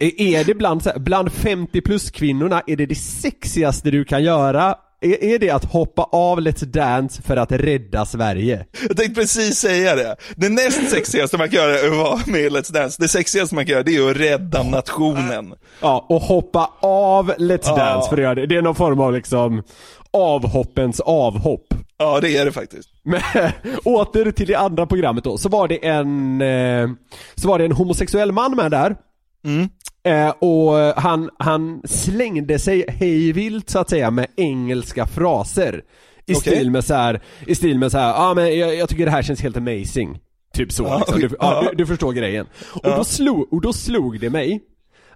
[0.00, 4.74] Är- det bland, bland 50 plus kvinnorna, är det det sexigaste du kan göra?
[5.00, 8.66] Är, är det att hoppa av Let's Dance för att rädda Sverige?
[8.88, 10.16] Jag tänkte precis säga det.
[10.36, 13.02] Det näst sexigaste man kan göra är att vara med i Let's Dance.
[13.02, 15.54] Det sexigaste man kan göra det är att rädda nationen.
[15.80, 17.76] Ja, och hoppa av Let's Ja.
[17.76, 18.46] Dance för att göra det.
[18.46, 19.62] Det är någon form av liksom
[20.12, 21.74] avhoppens avhopp.
[21.98, 22.88] Ja, det är det faktiskt.
[23.02, 23.20] Men
[23.84, 26.88] åter till det andra programmet då, så var det en, eh,
[27.34, 28.96] så var det en homosexuell man med där.
[29.44, 29.68] Mm.
[30.04, 35.82] Eh, och han, han slängde sig hejvilt så att säga med engelska fraser.
[36.26, 36.52] I Okej.
[36.52, 39.10] stil med så här, i stil med så här, ah, men jag, jag tycker det
[39.10, 40.18] här känns helt amazing.
[40.54, 41.20] Typ så Ja, liksom.
[41.20, 41.70] du, ja, ja.
[41.70, 42.46] du, du förstår grejen.
[42.72, 42.96] Och, Ja.
[42.96, 44.60] då slog, och då slog det mig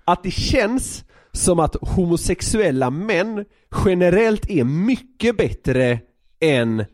[0.05, 3.45] att det känns som att homosexuella män
[3.85, 6.01] generellt är mycket bättre
[6.41, 6.85] än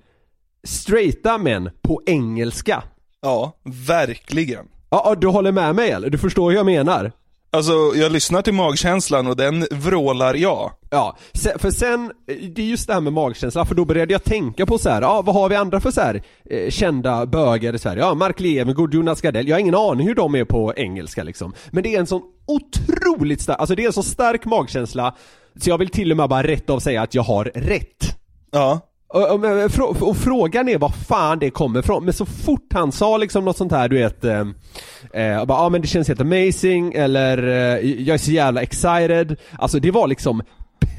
[0.65, 2.83] straighta män på engelska.
[3.21, 3.53] Ja,
[3.89, 4.67] verkligen.
[4.91, 6.11] Ja, du håller med mig eller?
[6.11, 7.13] Du förstår hur jag menar?
[7.51, 10.73] Alltså, jag lyssnar till magkänslan och den vrålar ja.
[10.91, 11.17] Ja,
[11.59, 14.79] för sen, det är just det här med magkänsla, för då började jag tänka på
[14.79, 18.03] så här, ja vad har vi andra för så här eh, kända bögar i Sverige?
[18.03, 21.55] Ja, Mark Levengood, Jonas Gardell, jag har ingen aning hur de är på engelska liksom.
[21.71, 25.15] Men det är en sån otroligt stark, alltså det är en så stark magkänsla,
[25.61, 28.17] så jag vill till och med bara rätt av säga att jag har rätt.
[28.53, 28.81] Ja.
[29.11, 33.57] Och, frågan är var fan det kommer ifrån, men så fort han sa liksom något
[33.57, 34.41] sånt här du vet eh,
[35.13, 39.37] eh, bara, ja men det känns helt amazing eller eh, jag är så jävla excited,
[39.59, 40.43] alltså det var liksom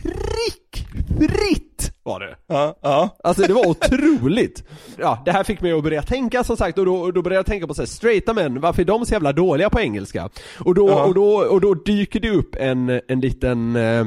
[0.04, 2.36] prickfritt var det.
[2.48, 3.18] Ja, ja.
[3.24, 4.64] Alltså det var otroligt.
[4.98, 7.40] Ja, det här fick mig att börja tänka som sagt och då, och då började
[7.40, 10.30] jag tänka på så här, straighta män, varför är de så jävla dåliga på engelska?
[10.60, 11.04] Och då, Ja.
[11.04, 14.06] och då, och då dyker det upp en, en liten eh,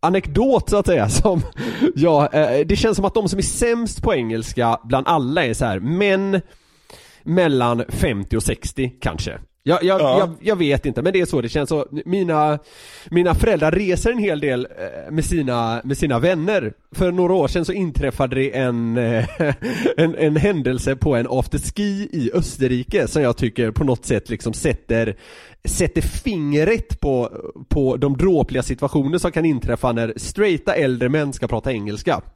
[0.00, 1.42] anekdot så att säga som,
[1.94, 5.54] ja, eh, det känns som att de som är sämst på engelska bland alla är
[5.54, 6.40] så här män
[7.22, 9.38] mellan 50 och 60 kanske.
[9.62, 10.18] Jag, jag, Ja.
[10.18, 11.68] jag, jag vet inte, men det är så det känns.
[11.68, 12.58] Så mina,
[13.10, 16.72] mina föräldrar reser en hel del eh, med sina, med sina vänner.
[16.94, 19.24] För några år sedan så inträffade det en, eh,
[19.96, 24.52] en, en händelse på en afterski i Österrike som jag tycker på något sätt liksom
[24.52, 25.16] sätter,
[25.64, 27.30] sätter fingret på,
[27.68, 32.20] på de dråpliga situationer som kan inträffa när straighta äldre män ska prata engelska.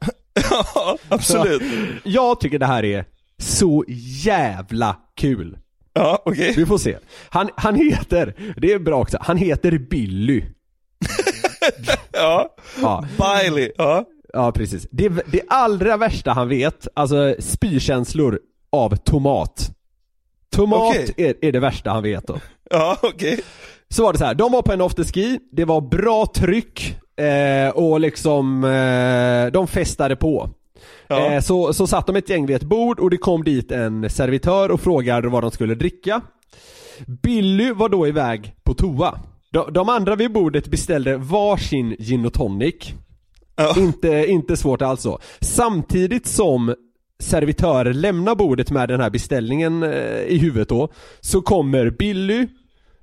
[0.51, 1.61] Ja, absolut.
[2.03, 3.05] Jag tycker det här är
[3.37, 3.85] så
[4.25, 5.57] jävla kul.
[5.95, 6.53] Ja, okej.
[6.57, 6.97] Vi får se.
[7.29, 10.43] Han, han heter, det är bra också, han heter Billy.
[12.11, 12.55] Ja.
[12.81, 13.71] Ja, Biley.
[13.77, 14.05] Ja.
[14.33, 14.87] ja precis.
[14.91, 18.39] Det, det allra värsta han vet, alltså spykänslor
[18.71, 19.71] av tomat.
[20.55, 21.13] Tomat Okej.
[21.17, 22.39] är, är det värsta han vet då.
[22.69, 23.39] Ja, okej.
[23.89, 27.69] Så var det så här, de var på en afterski, det var bra tryck eh,
[27.69, 30.49] och liksom, eh, de festade på.
[31.07, 31.31] Ja.
[31.31, 34.09] Eh, så, så satt de ett gäng vid ett bord och det kom dit en
[34.09, 36.21] servitör och frågade vad de skulle dricka.
[37.23, 39.19] Billy var då iväg på toa.
[39.51, 42.93] De, de andra vid bordet beställde varsin gin och tonic.
[43.55, 43.75] Ja.
[43.77, 45.19] Inte, inte svårt alls så.
[45.41, 46.75] Samtidigt som
[47.19, 52.47] servitören lämnar bordet med den här beställningen eh, i huvudet då, så kommer Billy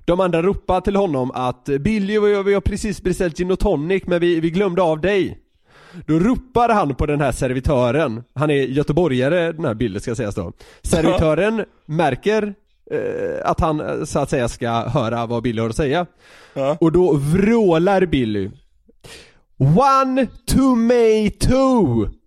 [0.05, 4.21] de andra ropar till honom att Billy, vi har precis beställt gin och tonic men
[4.21, 5.39] vi, vi glömde av dig.
[6.07, 10.35] Då ropar han på den här servitören, han är göteborgare den här Billy ska sägas
[10.35, 10.51] då.
[10.81, 12.53] Servitören märker
[12.91, 16.05] eh, att han eh, så att säga ska höra vad Billy har att säga.
[16.53, 16.77] Ja.
[16.79, 18.51] Och då vrålar Billy
[19.57, 22.07] One tomato!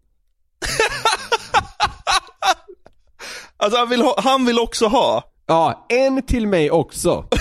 [3.59, 5.23] Alltså han vill, ha, han vill också ha.
[5.47, 7.29] Ja, en till mig också.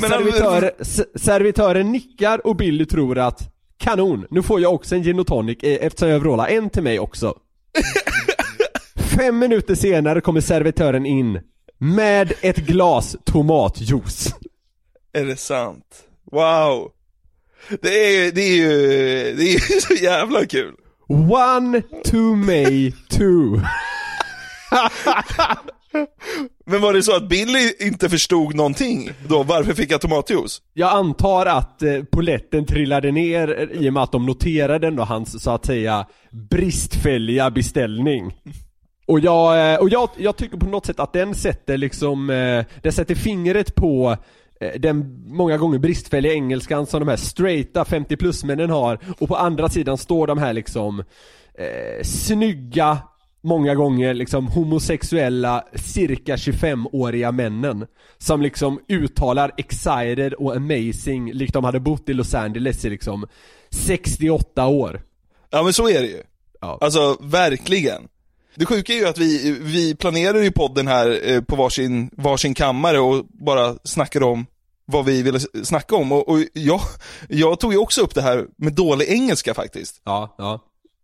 [0.00, 0.72] Servitör,
[1.18, 5.58] servitören nickar och Billy tror att Kanon, nu får jag också en gin och tonic
[5.62, 7.34] eh, eftersom jag vrålar en till mig också.
[8.96, 11.40] Fem minuter senare kommer servitören in
[11.78, 14.34] med ett glas tomatjuice.
[15.12, 16.04] Är det sant?
[16.32, 16.90] Wow.
[17.82, 18.68] Det är, det är ju,
[19.36, 20.74] det är ju så jävla kul.
[21.08, 23.60] One tomato.
[26.66, 29.42] Men var det så att Billy inte förstod någonting då?
[29.42, 30.62] Varför fick jag tomatjuice?
[30.74, 35.02] Jag antar att eh, poletten trillade ner eh, i och med att de noterade ändå
[35.02, 38.34] hans så att säga bristfälliga beställning.
[39.06, 42.64] Och jag, eh, och jag, jag tycker på något sätt att den sätter liksom, eh,
[42.82, 44.16] den sätter fingret på
[44.60, 49.28] eh, den många gånger bristfälliga engelskan som de här straighta 50 plus männen har och
[49.28, 51.00] på andra sidan står de här liksom
[51.54, 52.98] eh, snygga
[53.42, 57.86] många gånger liksom homosexuella cirka 25-åriga männen
[58.18, 63.26] som liksom uttalar excited och amazing likt de hade bott i Los Angeles i liksom
[63.70, 65.02] 68 år.
[65.50, 66.22] Ja men så är det ju.
[66.60, 66.78] Ja.
[66.80, 68.08] Alltså verkligen.
[68.54, 72.54] Det sjuka är ju att vi, vi planerar ju podden här eh, på varsin, varsin
[72.54, 74.46] kammare och bara snackar om
[74.86, 76.12] vad vi ville snacka om.
[76.12, 76.80] Och, och jag,
[77.28, 80.02] jag tog ju också upp det här med dålig engelska faktiskt.
[80.04, 80.60] Ja, ja.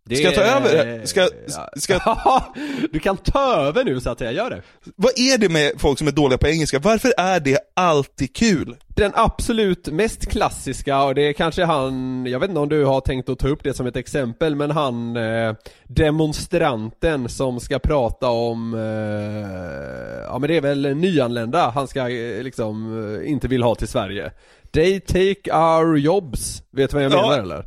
[0.09, 1.05] Det Ska jag ta är- över?
[1.05, 1.29] Ska-
[1.77, 2.43] ska-
[2.91, 4.61] du kan ta över nu så att jag gör det.
[4.95, 6.79] Vad är det med folk som är dåliga på engelska?
[6.79, 8.75] Varför är det alltid kul?
[8.87, 13.01] Den absolut mest klassiska, och det är kanske han, jag vet inte om du har
[13.01, 18.29] tänkt att ta upp det som ett exempel, men han eh, demonstranten som ska prata
[18.29, 23.63] om, eh, ja men det är väl nyanlända han ska eh, liksom eh, inte vill
[23.63, 24.31] ha till Sverige.
[24.71, 27.21] They take our jobs, vet du vad jag Ja.
[27.29, 27.65] menar eller?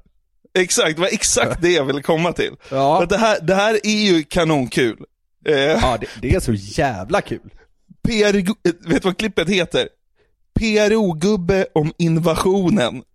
[0.58, 2.56] Exakt, det var exakt det jag ville komma till.
[2.70, 3.02] Ja.
[3.02, 4.96] Att Det, här, det här är ju kanonkul.
[5.46, 7.50] Eh, Ja, det, det är så jävla kul.
[8.08, 8.32] PR,
[8.88, 9.88] vet du vad klippet heter?
[10.60, 13.02] PRO-gubbe om invasionen.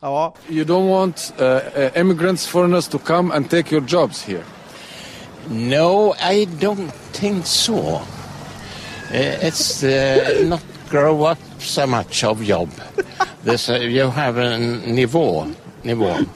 [0.00, 0.34] Ja.
[0.48, 1.60] You don't want uh,
[2.00, 4.44] immigrants, foreigners to come and take your jobs here.
[5.48, 7.78] No, I don't think so.
[9.10, 10.60] Uh, it's uh, not
[10.92, 12.68] grow up so much of job.
[13.44, 15.46] This, uh, you have a nivå,
[15.82, 16.26] nivå.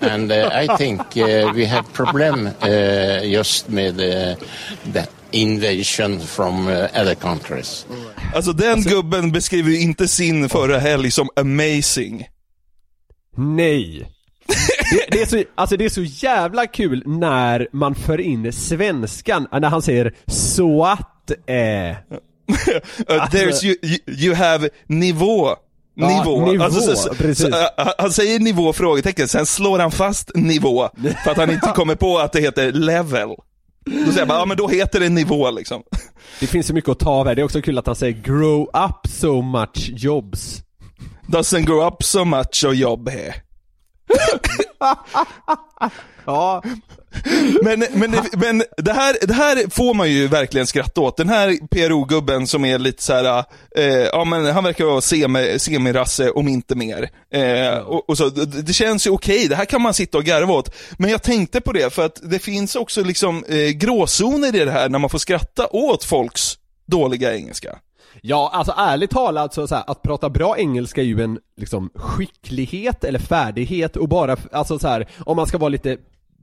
[0.00, 4.36] And uh, I think uh, we have problem uh, just with uh,
[5.32, 7.86] invasion from uh, other countries.
[8.34, 12.26] Alltså den gubben beskriver ju inte sin förra helg som amazing.
[13.36, 14.12] Nej!
[14.90, 19.48] Det, det, är så, alltså det är så jävla kul när man för in svenskan,
[19.52, 21.96] när han säger 'så att eh.
[23.10, 25.56] Uh, there's you, you, you have nivå.
[25.94, 26.46] Ja, Nivå.
[26.46, 27.54] nivå, Alltså, så, så, så, uh,
[27.98, 30.88] han säger nivå frågetecken, sen slår han fast nivå
[31.24, 33.28] för att han inte kommer på att det heter level.
[33.86, 35.82] Då säger jag bara, ja men då heter det nivå liksom.
[36.40, 38.22] Det finns så mycket att ta av här, det är också kul att han säger
[38.22, 40.62] 'grow up so much jobs'
[41.28, 43.34] Doesn't grow up so much och jobb här.
[46.26, 46.62] Ja,
[47.62, 51.16] Men, men, det, men det, här, det här får man ju verkligen skratta åt.
[51.16, 53.44] Den här PRO-gubben som är lite så här,
[53.76, 57.10] eh, ja men han verkar vara semi, semirasse om inte mer.
[57.32, 60.24] Eh, och, och så, det, det känns ju okej, det här kan man sitta och
[60.24, 60.74] garva åt.
[60.98, 64.70] Men jag tänkte på det, för att det finns också liksom eh, gråzoner i det
[64.70, 67.78] här när man får skratta åt folks dåliga engelska.
[68.22, 71.90] Ja, alltså ärligt talat så, så här, att prata bra engelska är ju en liksom
[71.94, 75.96] skicklighet eller färdighet och bara, alltså så här, om man ska vara lite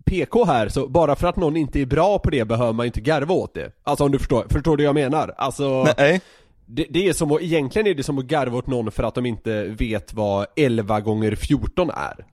[0.06, 2.88] PK här, så bara för att någon inte är bra på det behöver man ju
[2.88, 3.72] inte garva åt det.
[3.84, 5.34] Alltså om du förstår, förstår du vad jag menar?
[5.38, 6.22] Alltså, Nej.
[6.66, 9.16] det, det är som att, egentligen är det som att garva åt någon för att
[9.16, 12.26] de inte vet vad 11 gånger 14 är.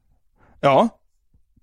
[0.61, 0.88] Ja,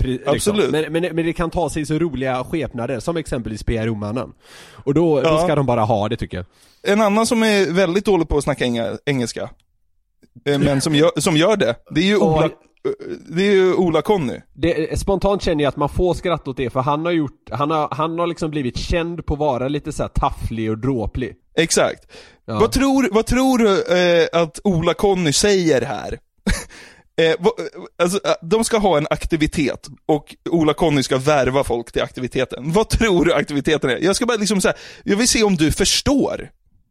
[0.03, 0.33] liksom.
[0.35, 0.71] Absolut.
[0.71, 4.33] Men, men, men det kan ta sig så roliga skepnader, som exempelvis PRO-mannen.
[4.73, 5.43] Och då, då Ja.
[5.43, 6.45] ska de bara ha det tycker jag.
[6.93, 8.65] en annan som är väldigt dålig på att snacka
[9.05, 9.49] engelska,
[10.45, 12.51] eh, men som gör, som gör det, det är ju Ola, eh,
[13.29, 14.39] det är ju Ola Conny.
[14.95, 17.87] Spontant känner jag att man får skratta åt det för han har gjort, han har,
[17.91, 21.35] han har liksom blivit känd på att vara lite så här tafflig och dråplig.
[21.55, 22.11] Exakt.
[22.45, 22.59] Ja.
[22.59, 26.19] Vad, tror, vad tror du eh, att Ola Conny säger här?
[27.17, 27.53] eh, vad,
[27.97, 32.71] alltså, eh, de ska ha en aktivitet och Ola Conny ska värva folk till aktiviteten.
[32.71, 33.97] Vad tror du aktiviteten är?
[33.97, 36.49] Jag ska bara liksom säga, jag vill se om du förstår.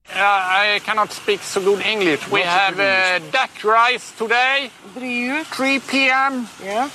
[0.09, 2.29] Uh, I cannot speak so good English.
[2.33, 4.71] We have uh, duck rice today.
[4.95, 6.47] 3 p.m.
[6.65, 6.89] Yeah.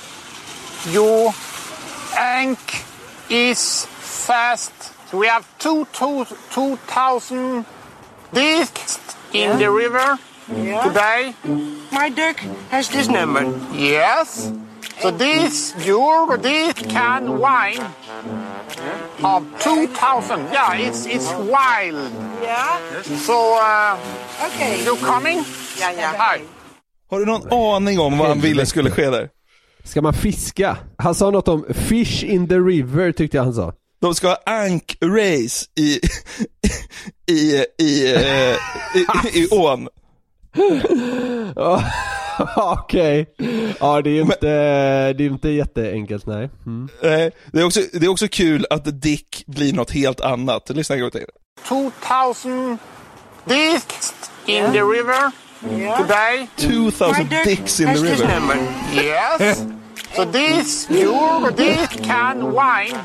[0.86, 1.34] Your
[2.16, 2.84] ank
[3.28, 4.72] is fast.
[5.10, 7.66] So we have two, two, 2,000
[8.32, 10.18] discs in the river
[10.56, 11.34] today.
[11.90, 12.36] My duck
[12.70, 13.42] has this number.
[13.74, 14.52] Yes.
[15.00, 17.80] So this, your this can wine
[19.24, 20.48] of 2,000.
[20.52, 22.12] Yeah, it's, it's wild.
[22.42, 22.78] Yeah.
[23.02, 23.96] So, uh,
[24.46, 24.84] Okay.
[24.84, 25.44] you coming?
[25.78, 26.14] Yeah, yeah.
[26.16, 26.40] Hi.
[27.10, 29.28] Har du någon aning om vad han ville skulle ske där?
[29.84, 30.76] Ska man fiska?
[30.98, 33.72] Han sa något om 'fish in the river' tyckte jag han sa.
[34.00, 36.00] De ska ha ank race i,
[37.32, 38.56] i, i, eh,
[38.94, 39.88] i, i ån.
[42.56, 43.26] Okej.
[43.80, 44.46] Ja det är ju inte,
[45.12, 46.50] det är inte jätteenkelt nej.
[46.66, 46.88] Mm.
[47.00, 50.70] Det är, också, det är också kul att Dick blir något helt annat.
[50.70, 51.26] Lyssna en gång till.
[51.68, 52.78] 2,000
[53.44, 54.14] discs
[54.46, 55.30] in the river
[55.96, 56.48] today.
[56.56, 58.56] 2000 dicks in the river.
[58.94, 59.62] Yes.
[60.16, 62.98] So this, your this can wine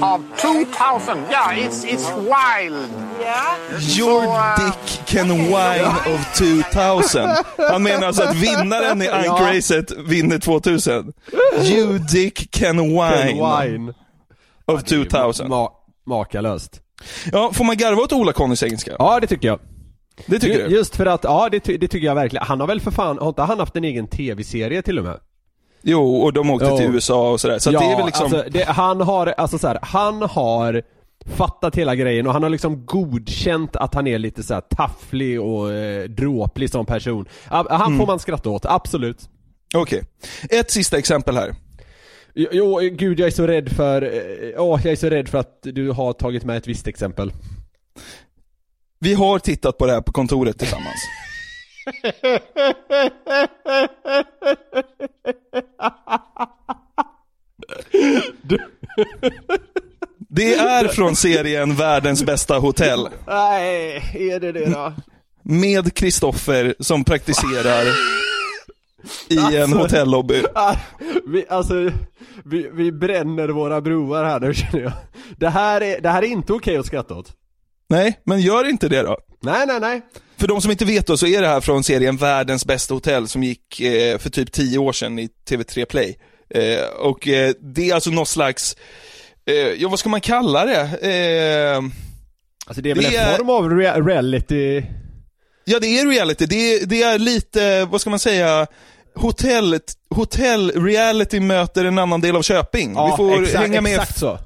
[0.00, 1.26] of 2,000.
[1.30, 2.88] Yeah, it's, it's wild.
[3.20, 3.78] Yeah.
[3.96, 4.22] Your
[4.56, 5.84] dick can wine
[6.14, 7.28] of 2000.
[7.70, 11.12] Han menar alltså att vinnaren i Ank-racet vinner 2000.
[11.62, 13.92] You dick can wine, Wine.
[14.66, 15.46] of 2000.
[15.52, 15.70] Ma-
[16.06, 16.80] makalöst.
[17.32, 18.96] Ja, får man garva åt Ola Connys engelska?
[18.98, 19.58] Ja det tycker jag.
[20.26, 20.74] Det tycker Ju- du?
[20.76, 22.46] Just för att, ja det, ty- det tycker jag verkligen.
[22.46, 25.18] Han har väl för fan, har inte han haft en egen tv-serie till och med?
[25.88, 26.76] Jo, och de åkte Jo.
[26.76, 27.58] till USA och sådär.
[27.58, 28.24] Så ja, det är väl liksom...
[28.24, 30.82] alltså, det, han har, alltså så här, han har
[31.36, 35.40] fattat hela grejen och han har liksom godkänt att han är lite så här tafflig
[35.40, 37.28] och eh, dråplig som person.
[37.44, 37.98] Han Mm.
[37.98, 39.28] får man skratta åt, absolut.
[39.74, 40.02] Okej.
[40.50, 41.54] Ett sista exempel här.
[42.34, 45.38] Jo, Jo, gud jag är så rädd för, eh, åh jag är så rädd för
[45.38, 47.32] att du har tagit med ett visst exempel.
[49.00, 51.00] Vi har tittat på det här på kontoret tillsammans.
[60.28, 63.08] Det är från serien Världens bästa hotell.
[63.26, 64.92] Nej, är det det då?
[65.42, 67.84] Med Kristoffer som praktiserar
[69.28, 69.78] i en Alltså.
[69.78, 70.42] hotellobby.
[70.54, 70.76] Ah,
[71.26, 71.90] vi, alltså,
[72.44, 74.92] vi, vi bränner våra broar här nu känner jag.
[75.38, 77.32] Det här är, det här är inte okej att skratta åt.
[77.88, 79.16] Nej, men gör inte det då.
[79.40, 80.02] Nej, nej, nej.
[80.38, 83.28] För de som inte vet då så är det här från serien Världens bästa hotell
[83.28, 86.18] som gick eh, för typ 10 år sedan i TV3 Play.
[86.54, 88.76] Eh, och eh, det är alltså någon slags,
[89.46, 90.80] eh, ja vad ska man kalla det?
[90.80, 91.82] Eh,
[92.68, 94.82] Alltså det är väl en form av rea- reality
[95.64, 96.46] Ja, det är reality.
[96.46, 98.66] Det är, det är lite, vad ska man säga,
[99.14, 99.78] hotell,
[100.10, 102.92] hotell reality möter en annan del av Köping.
[102.94, 104.38] Ja, vi får exakt- hänga med, exakt så.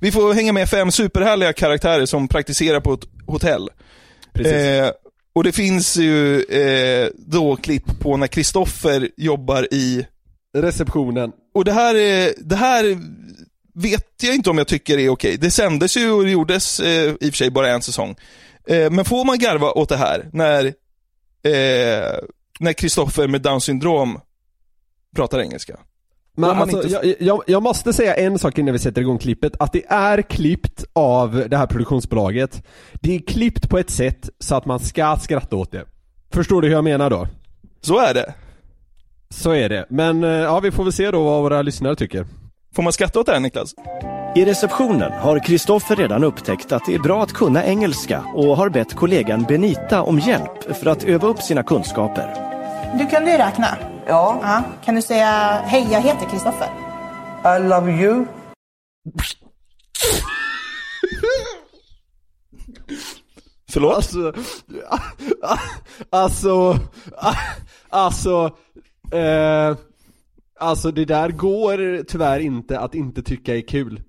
[0.00, 3.68] Vi får hänga med fem superhärliga karaktärer som praktiserar på ett hotell.
[4.32, 4.52] Precis.
[4.52, 4.90] Eh,
[5.32, 10.06] och det finns ju eh, då klipp på när Kristoffer jobbar i
[10.56, 11.32] receptionen.
[11.54, 12.98] Och det här, är- det här
[13.74, 15.36] vet jag inte om jag tycker är okej.
[15.36, 18.16] Det sändes ju och det gjordes eh, i och för sig bara en säsong.
[18.68, 20.64] Eh, men får man garva åt det här när
[21.42, 22.18] eh,
[22.60, 24.20] när Kristoffer med Downs syndrom
[25.16, 25.76] pratar engelska?
[26.38, 29.52] Men alltså, inte- jag, jag, jag måste säga en sak innan vi sätter igång klippet,
[29.58, 32.62] att det är klippt av det här produktionsbolaget.
[32.94, 35.84] Det är klippt på ett sätt så att man ska skratta åt det.
[36.32, 37.26] Förstår du hur jag menar då?
[37.80, 38.34] Så är det.
[39.30, 42.26] Så är det, men eh, ja vi får väl se då vad våra lyssnare tycker.
[42.74, 43.74] Får man skratta åt det här Niklas?
[44.36, 48.68] I receptionen har Kristoffer redan upptäckt att det är bra att kunna engelska och har
[48.70, 52.34] bett kollegan Benita om hjälp för att öva upp sina kunskaper.
[52.98, 53.66] Du kan du räkna?
[54.08, 54.62] Ja.
[54.84, 55.26] Kan du säga
[55.64, 56.68] hej, jag heter Kristoffer?
[57.44, 58.24] I love you.
[63.70, 63.94] Förlåt?
[63.94, 64.32] Alltså,
[66.10, 66.78] alltså,
[67.88, 68.50] alltså,
[69.12, 69.76] eh,
[70.60, 74.02] alltså det där går tyvärr inte att inte tycka är kul.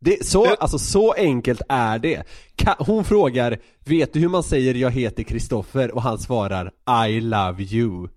[0.00, 2.22] Det, så, alltså så enkelt är det.
[2.56, 5.94] Ka- Hon frågar, vet du hur man säger jag heter Kristoffer?
[5.94, 6.70] Och han svarar
[7.06, 8.08] I love you.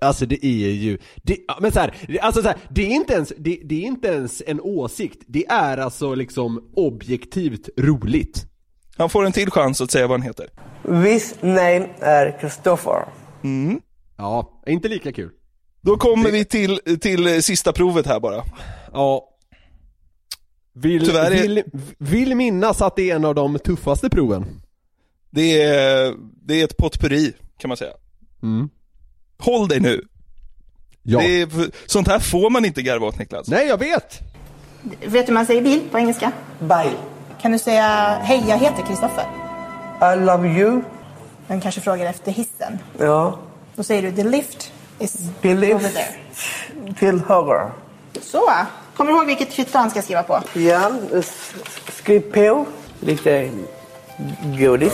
[0.00, 3.32] Alltså det är ju, det, men så här, alltså så här, det är inte ens,
[3.38, 5.22] det, det är inte ens en åsikt.
[5.26, 8.46] Det är alltså liksom objektivt roligt.
[8.96, 10.46] Han får en till chans att säga vad han heter.
[11.04, 13.04] This name är Christopher.
[13.44, 13.80] Mm.
[14.16, 15.30] Ja, inte lika kul.
[15.80, 18.44] Då kommer vi till, till sista provet här bara.
[18.92, 19.28] Ja.
[20.74, 21.62] Vill, Tyvärr är- vill,
[21.98, 24.44] vill minnas att det är en av de tuffaste proven.
[25.30, 26.14] Det är,
[26.46, 27.92] det är ett potpurri kan man säga.
[28.42, 28.68] Mm.
[29.38, 30.04] Håll dig nu.
[31.02, 31.18] Ja.
[31.18, 31.48] Det är,
[31.86, 33.48] sånt här får man inte garva åt Niklas.
[33.48, 34.20] Nej, jag vet.
[34.82, 36.32] Vet du hur man säger bil på engelska?
[36.58, 36.92] Bye.
[37.42, 39.24] Kan du säga hej, jag heter Kristoffer?
[40.00, 40.82] I love you.
[41.46, 42.78] Den kanske frågar efter hissen.
[42.98, 43.38] Ja.
[43.76, 45.74] Då säger du the lift is The lift.
[45.74, 46.94] over there.
[46.98, 47.70] Till höger.
[48.22, 48.50] Så,
[48.96, 50.40] kommer du ihåg vilket kvitto han ska skriva på?
[50.54, 50.90] Ja,
[51.92, 52.66] skriv på.
[53.00, 53.50] Lite
[54.58, 54.92] godis.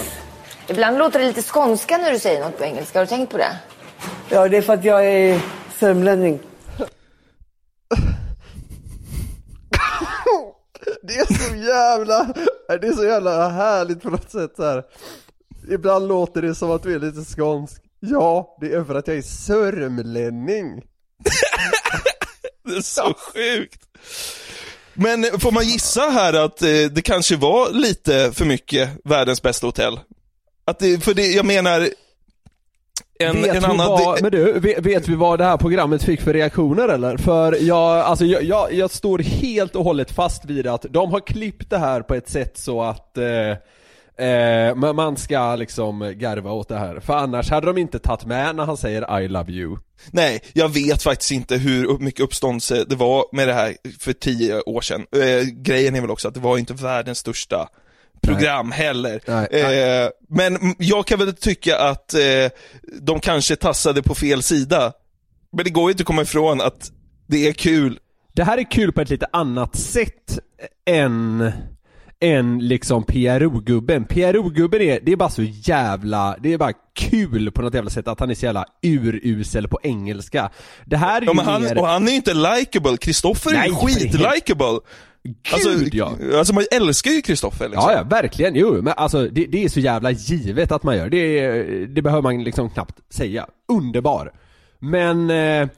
[0.69, 2.99] Ibland låter det lite skånska när du säger något på engelska.
[2.99, 3.57] Har du tänkt på det?
[4.29, 5.41] Ja, det är för att jag är
[5.79, 6.41] sörmlänning.
[11.03, 12.35] Det är så jävla,
[12.69, 14.83] det är så jävla härligt på något sätt så här.
[15.71, 17.83] Ibland låter det som att du är lite skånsk.
[18.01, 20.83] Ja, det är för att jag är sörmlänning.
[22.65, 23.81] Det är så sjukt.
[24.95, 29.67] Men får man gissa här att eh, det kanske var lite för mycket världens bästa
[29.67, 30.01] hotell?
[30.65, 31.89] Att det, för det, jag menar,
[33.19, 33.77] en, vet, en vi annan...
[33.89, 37.17] vad, men du, vet, vet vi vad det här programmet fick för reaktioner eller?
[37.17, 41.21] För jag, alltså jag, jag, jag står helt och hållet fast vid att de har
[41.21, 46.53] klippt det här på ett sätt så att eh, eh, man- man ska liksom garva
[46.53, 47.01] åt det här.
[47.01, 49.77] För annars hade de inte tagit med när han säger I love you.
[50.11, 54.61] Nej, jag vet faktiskt inte hur mycket uppståndelse det var med det här för tio
[54.61, 55.07] år sedan.
[55.17, 57.69] Eh, grejen är väl också att det var inte världens största
[58.23, 59.21] program heller.
[60.05, 62.21] Eh, men jag kan väl tycka att eh,
[63.01, 64.93] de kanske tassade på fel sida.
[65.53, 66.91] Men det går ju inte att komma ifrån att
[67.27, 67.99] det är kul.
[68.33, 70.39] Det här är kul på ett lite annat sätt
[70.87, 71.53] än
[72.21, 74.05] än liksom PRO-gubben.
[74.05, 78.09] PRO-gubben är, det är bara så jävla, det är bara kul på något jävla sätt
[78.09, 80.51] att han är så jävla urusel på engelska.
[80.85, 81.79] Det här är Ja, ju men han, mer...
[81.79, 82.97] och han är ju inte likable.
[82.97, 83.71] Kristoffer är ju Nej,
[85.53, 86.13] Alltså, Gud, ja.
[86.39, 87.91] alltså man älskar ju Kristoffer liksom.
[87.91, 88.55] Ja, ja, verkligen.
[88.55, 91.11] Jo, men alltså det, det är så jävla givet att man gör.
[91.11, 93.47] Det, det behöver man liksom knappt säga.
[93.69, 94.33] Underbar.
[94.79, 95.69] Men eh,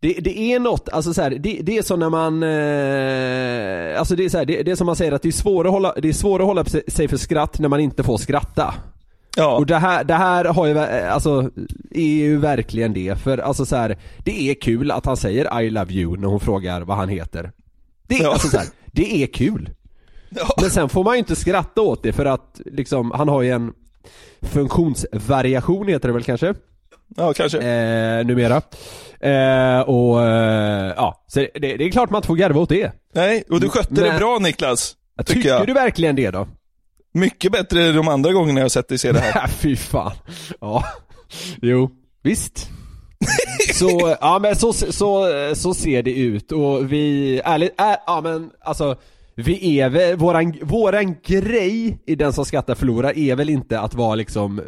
[0.00, 4.16] det, det är något, alltså så här, det, det är som när man, eh, alltså
[4.16, 5.72] det är så här, det, det är som man säger att det är svårare att
[5.74, 8.74] hålla, det är svårare att hålla sig för skratt när man inte får skratta.
[9.36, 9.56] Ja.
[9.56, 11.50] Och det här, det här har ju, ver- alltså,
[11.90, 13.18] är ju verkligen det.
[13.18, 16.40] För alltså så här, det är kul att han säger I love you när hon
[16.40, 17.52] frågar vad han heter.
[18.08, 19.70] Det är, alltså så här, det är kul.
[20.60, 23.50] Men sen får man ju inte skratta åt det för att liksom, han har ju
[23.50, 23.72] en
[24.42, 26.54] funktionsvariation heter det väl kanske?
[27.16, 27.58] Ja, kanske.
[27.58, 28.62] Eh, numera.
[29.20, 32.92] Eh, och eh, ja, så det, det är klart man inte får garva åt det.
[33.14, 34.96] Nej, och du skötte det Men- bra Niklas.
[35.18, 35.66] Tycker, Tycker jag.
[35.66, 36.48] du verkligen det då?
[37.14, 39.46] Mycket bättre än de andra gångerna jag har sett dig se det här.
[39.58, 40.12] Fy fan.
[40.60, 40.84] Ja,
[41.62, 41.90] jo,
[42.22, 42.70] visst.
[43.74, 48.50] Så, ja men så, så, så ser det ut och vi, ärligt, är, ja men
[48.60, 48.96] alltså
[49.34, 53.94] Vi är väl, våran, våran grej i Den som skrattar förlorar är väl inte att
[53.94, 54.60] vara liksom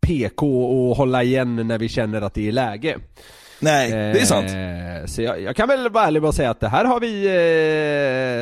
[0.00, 2.98] PK och hålla igen när vi känner att det är läge.
[3.64, 4.50] Nej, det är sant.
[4.50, 7.24] Eh, Så jag, jag kan väl vara ärlig och säga att det här har vi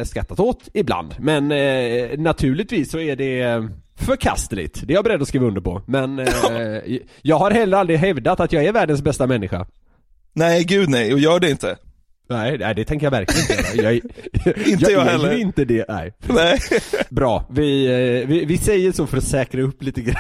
[0.01, 1.15] eh, skrattat åt ibland.
[1.19, 3.65] Men eh, naturligtvis så är det eh,
[4.01, 4.81] förkastligt.
[4.87, 5.83] Det är jag beredd att skriva under på.
[5.87, 6.27] Men eh,
[7.23, 9.67] jag har heller aldrig hävdat att jag är världens bästa människa.
[10.33, 11.77] Nej, gud nej, och gör det inte.
[12.29, 13.93] Nej, nej det tänker jag verkligen inte göra.
[13.93, 15.33] Jag, Inte jag är heller.
[15.39, 16.13] inte det, nej.
[16.29, 16.59] Nej.
[17.11, 20.17] Bra, vi, eh, vi, vi säger så för att säkra upp lite grann.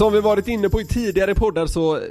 [0.00, 2.02] Som vi varit inne på i tidigare poddar så eh,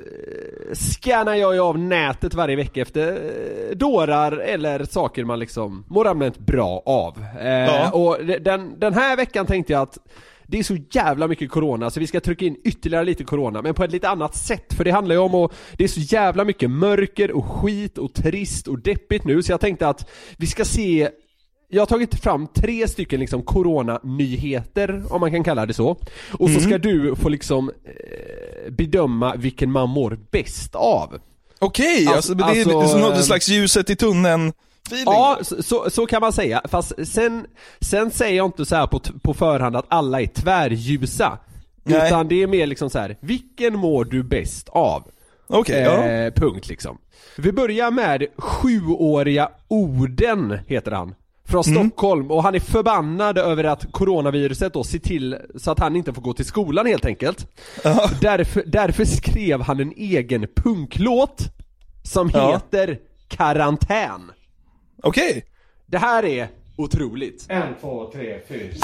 [0.74, 6.08] scannar jag ju av nätet varje vecka efter eh, dårar eller saker man liksom mår
[6.08, 7.18] allmänt bra av.
[7.42, 7.92] Eh, Ja.
[7.92, 9.98] Och de- den, den här veckan tänkte jag att
[10.48, 13.74] det är så jävla mycket corona så vi ska trycka in ytterligare lite corona men
[13.74, 16.44] på ett lite annat sätt för det handlar ju om att det är så jävla
[16.44, 20.66] mycket mörker och skit och trist och deppigt nu så jag tänkte att vi ska
[20.66, 21.10] se
[21.70, 25.98] jag har tagit fram tre stycken liksom corona-nyheter, om man kan kalla det så.
[26.32, 31.20] Och så ska du få liksom eh, bedöma vilken man mår bäst av.
[31.60, 34.54] Okej, alltså, men det är alltså, något eh, slags ljuset i tunneln
[34.86, 35.06] feeling.
[35.06, 36.62] Ja, så, så, kan man säga.
[36.66, 37.46] Fast sen,
[37.82, 41.38] sen säger jag inte så här på, på förhand att alla är tvärljusa.
[41.84, 42.08] Nej.
[42.08, 45.04] Utan det är mer liksom så här: vilken mår du bäst av?
[45.48, 46.06] Okej, ja.
[46.06, 46.98] eh, Punkt liksom.
[47.38, 51.16] Vi börjar med sjuåriga Oden, heter han.
[51.50, 51.80] Från Mm.
[51.90, 56.14] Stockholm, och han är förbannad över att coronaviruset då ser till så att han inte
[56.14, 57.48] får gå till skolan helt enkelt.
[58.22, 61.42] Därför, därför skrev han en egen punklåt
[62.04, 62.52] som Ja.
[62.54, 64.32] heter Karantän.
[65.04, 65.46] Okej.
[65.86, 66.48] Det här är
[66.78, 67.46] otroligt.
[67.50, 68.76] En, två, tre, fyra.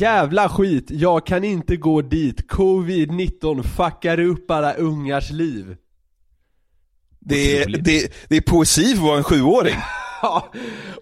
[0.00, 2.50] Jävla skit, jag kan inte gå dit.
[2.50, 5.76] Covid-19 fuckar upp alla ungars liv.
[7.20, 9.76] Det är, det, det är poesi för att vara en sjuåring.
[10.22, 10.52] Ja,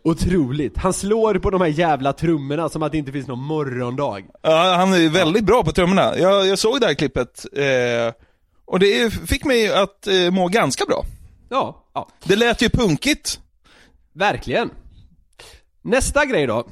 [0.05, 0.77] otroligt.
[0.77, 4.23] Han slår på de här jävla trummorna som att det inte finns någon morgondag.
[4.43, 6.19] Ja, han är väldigt bra på trummorna.
[6.19, 8.15] Jag, jag såg det här klippet, eh,
[8.65, 11.05] och det fick mig att eh, må ganska bra.
[11.49, 12.09] Ja, ja.
[12.25, 13.41] Det lät ju punkigt.
[14.13, 14.71] Verkligen.
[15.83, 16.67] Nästa grej då.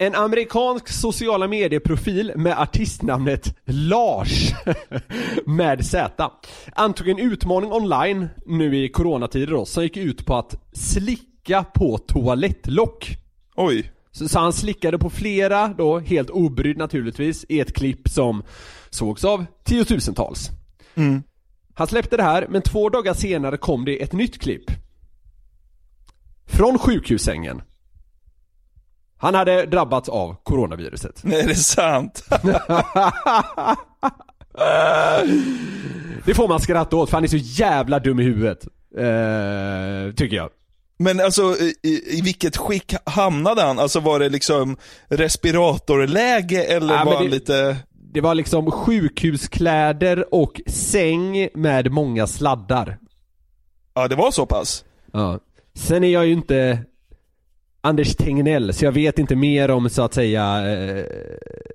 [0.00, 4.52] En amerikansk sociala medieprofil med artistnamnet Lars
[5.46, 6.30] med Z
[6.72, 11.98] antog en utmaning online nu i coronatider då som gick ut på att slicka på
[11.98, 13.16] toalettlock.
[13.56, 13.92] Oj.
[14.10, 18.42] Så, så han slickade på flera då, helt obrydd naturligtvis, i ett klipp som
[18.90, 20.50] sågs av tiotusentals.
[20.94, 21.22] Mm.
[21.74, 24.70] Han släppte det här, men två dagar senare kom det ett nytt klipp.
[26.46, 27.62] Från sjukhussängen.
[29.18, 31.18] Han hade drabbats av coronaviruset.
[31.24, 32.24] Nej, det är sant.
[36.24, 38.66] Det får man skratta åt för han är så jävla dum i huvudet.
[38.96, 40.50] Eh, tycker jag.
[40.98, 41.42] Men alltså,
[41.82, 43.78] i, i vilket skick hamnade han?
[43.78, 44.76] Alltså var det liksom
[45.08, 47.76] respiratorläge eller Ja, var han det- lite...
[48.12, 52.98] Det var liksom sjukhuskläder och säng med många sladdar.
[53.94, 54.84] Ja, det var så pass?
[55.12, 55.38] Ja.
[55.74, 56.78] Sen är jag ju inte
[57.80, 61.04] Anders Tegnell, så jag vet inte mer om så att säga eh,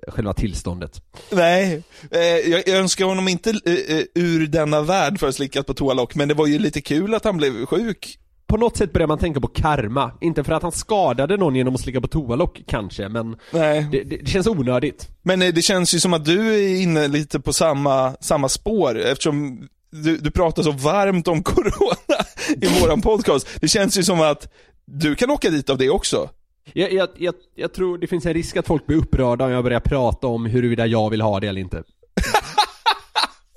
[0.08, 1.02] själva tillståndet.
[1.30, 5.66] Nej, eh, jag, jag önskar honom inte eh, eh, ur denna värld för att slickat
[5.66, 8.18] på toalock, men det var ju lite kul att han blev sjuk.
[8.46, 11.74] På något sätt börjar man tänka på karma, inte för att han skadade någon genom
[11.74, 13.88] att slicka på toalock kanske, men Nej.
[13.92, 15.08] det, det, det känns onödigt.
[15.22, 18.98] Men eh, det känns ju som att du är inne lite på samma, samma spår
[18.98, 22.24] eftersom du, du pratar så varmt om corona
[22.60, 23.48] i våran podcast.
[23.60, 24.48] Det känns ju som att
[24.86, 26.30] du kan åka dit av det också.
[26.72, 29.64] Jag, jag, jag, jag tror det finns en risk att folk blir upprörda om jag
[29.64, 31.82] börjar prata om huruvida jag vill ha det eller inte.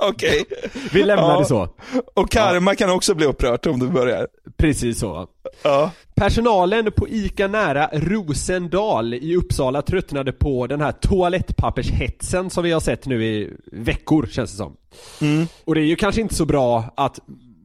[0.04, 0.46] Okej.
[0.94, 1.40] Vi lämnar Ja.
[1.40, 1.70] det så.
[2.14, 4.28] Och karma kan också bli upprört om du börjar.
[4.58, 5.28] Precis så.
[5.64, 5.92] Ja.
[6.16, 12.80] Personalen på ICA nära Rosendal i Uppsala tröttnade på den här toalettpappershetsen som vi har
[12.80, 14.76] sett nu i veckor känns det som.
[15.22, 15.48] Mm.
[15.66, 17.20] Och det är ju kanske inte så bra att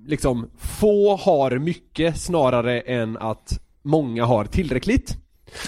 [0.07, 5.17] liksom få har mycket snarare än att många har tillräckligt.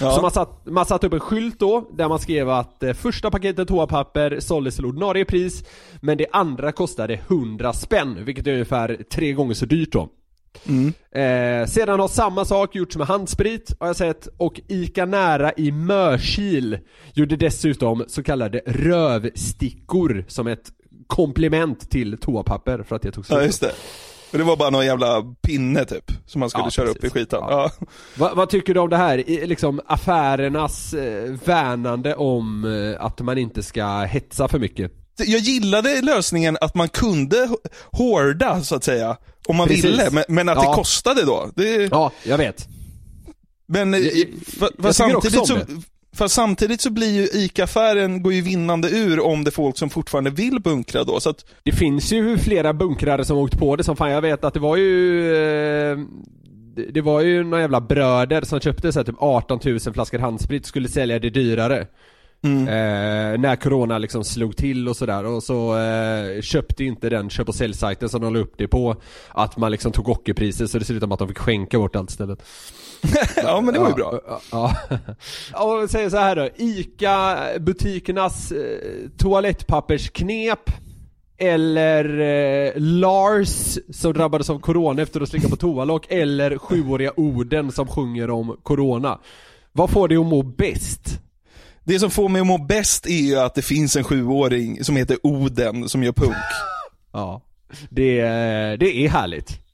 [0.01, 0.11] Ja.
[0.11, 3.31] Så man satt, man satt upp en skylt då, där man skrev att eh, första
[3.31, 5.63] paketet toapapper såldes till ordinarie pris,
[6.01, 10.09] men det andra kostade 100 spänn, vilket är ungefär tre gånger så dyrt då.
[11.19, 15.71] Eh, sedan har samma sak gjorts med handsprit, har jag sett, och Ica Nära i
[15.71, 16.77] Mörkil
[17.13, 20.71] gjorde dessutom så kallade rövstickor som ett
[21.07, 23.37] komplement till toapapper för att det tog slut.
[23.39, 23.71] Ja, just det.
[24.31, 27.09] Och det var bara någon jävla pinne typ, som man skulle Ja, köra upp i
[27.09, 27.39] skiten.
[27.41, 27.71] Ja.
[28.17, 32.65] Va, vad tycker du om det här, I, liksom affärernas eh, värnande om
[32.95, 34.91] eh, att man inte ska hetsa för mycket?
[35.17, 37.49] Jag gillade lösningen att man kunde
[37.91, 39.17] hårda så att säga,
[39.47, 39.85] om man Precis.
[39.85, 40.69] ville, men, men att Ja.
[40.69, 41.49] det kostade då.
[41.55, 41.71] Det...
[41.91, 42.67] Ja, jag vet.
[43.67, 44.27] Men Jag- jag-
[44.83, 45.59] jag samtidigt så,
[46.15, 49.89] fast samtidigt så blir ju ICA-affären, går ju vinnande ur om det är folk som
[49.89, 51.19] fortfarande vill bunkra då.
[51.19, 54.43] Så att, Det finns ju flera bunkrare som åkt på det som fan, jag vet
[54.43, 55.97] att det var ju eh,
[56.93, 60.65] det- var ju några jävla bröder som köpte så här, typ 18 000 flaskor handsprit
[60.65, 61.87] skulle sälja det dyrare.
[62.67, 67.47] Eh, när corona liksom slog till och sådär och så eh, köpte inte den köp
[67.49, 68.95] och säljsajten som de la upp det på
[69.29, 71.95] att man liksom tog ockerpriser så det ser ut som att de fick skänka bort
[71.95, 72.43] allt istället.
[73.35, 74.19] ja men det var ju bra.
[74.51, 74.75] Ja.
[75.53, 80.69] Och säger så här då, ICA-butikernas eh, toalettpappersknep
[81.37, 87.71] eller eh, Lars som drabbades av corona efter att slicka på toalock eller sjuåriga Oden
[87.71, 89.19] som sjunger om corona.
[89.71, 91.19] Vad får dig att må bäst?
[91.83, 94.95] Det som får mig att må bäst är ju att det finns en sjuåring som
[94.95, 96.35] heter Oden som gör punk.
[97.13, 97.41] Ja,
[97.89, 98.21] det,
[98.79, 99.64] det är härligt.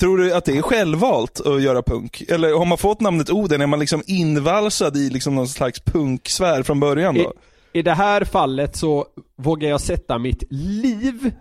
[0.00, 2.22] Tror du att det är självvalt att göra punk?
[2.28, 6.62] Eller har man fått namnet Oden, är man liksom invalsad i liksom någon slags punksfär
[6.62, 7.32] från början då?
[7.72, 11.32] I, I det här fallet så vågar jag sätta mitt liv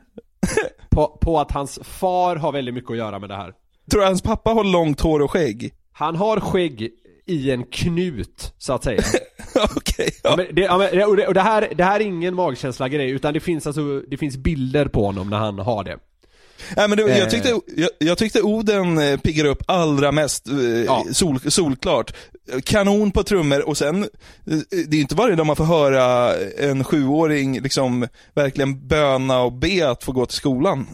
[0.90, 3.54] på, på att hans far har väldigt mycket att göra med det här.
[3.92, 5.74] Tror du hans pappa har långt hår och skägg?
[5.92, 6.90] Han har skägg
[7.26, 9.02] i en knut, så att säga.
[9.76, 10.36] Okej, ja.
[10.38, 13.34] men det, ja, och det, och det, här, det här är ingen magkänsla grej, utan
[13.34, 16.00] det finns alltså, det finns bilder på honom när han har det.
[16.78, 17.18] Nej, men det, Eh.
[17.18, 22.14] jag, tyckte, jag, jag tyckte Oden eh, piggar upp allra mest eh, sol, solklart.
[22.64, 24.08] Kanon på trummor och sen, eh,
[24.88, 29.90] det är inte varje dag man får höra en sjuåring liksom verkligen böna och be
[29.90, 30.88] att få gå till skolan.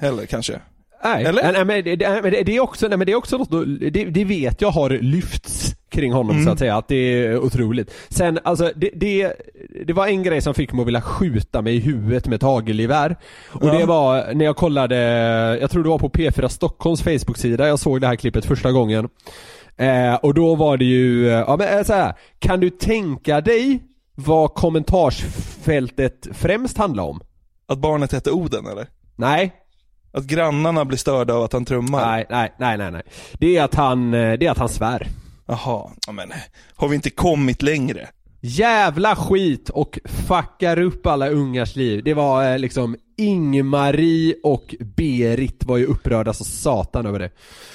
[0.00, 0.60] Heller kanske.
[1.04, 1.52] Nej, Eller?
[1.52, 3.50] Nej, men det, det, men det, det är också, nej, men det är också något,
[3.92, 6.44] det, det vet jag har lyfts kring honom Mm.
[6.44, 7.90] så att säga, att det är otroligt.
[8.08, 9.32] Sen, alltså det, det,
[9.86, 12.42] det var en grej som fick mig att vilja skjuta mig i huvudet med ett
[12.42, 13.16] hagelgevär.
[13.52, 13.78] Och Ja.
[13.78, 14.96] det var när jag kollade,
[15.60, 19.08] jag tror det var på P4 Stockholms Facebook-sida jag såg det här klippet första gången.
[19.76, 23.40] Eh, och då var det ju, eh, ja men eh, så här, kan du tänka
[23.40, 23.82] dig
[24.14, 27.20] vad kommentarsfältet främst handlar om?
[27.68, 28.86] Att barnet hette Oden eller?
[29.16, 29.52] Nej.
[30.14, 32.06] Att grannarna blir störda av att han trummar?
[32.06, 33.02] Nej, nej, nej, nej, nej.
[33.38, 35.08] Det är att han, eh, det är att han svär.
[35.46, 36.32] Jaha, ja, men
[36.76, 38.08] har vi inte kommit längre?
[38.40, 42.04] Jävla skit och fuckar upp alla ungars liv.
[42.04, 47.30] Det var eh, liksom Ingmarie och Berit var ju upprörda så satan över det.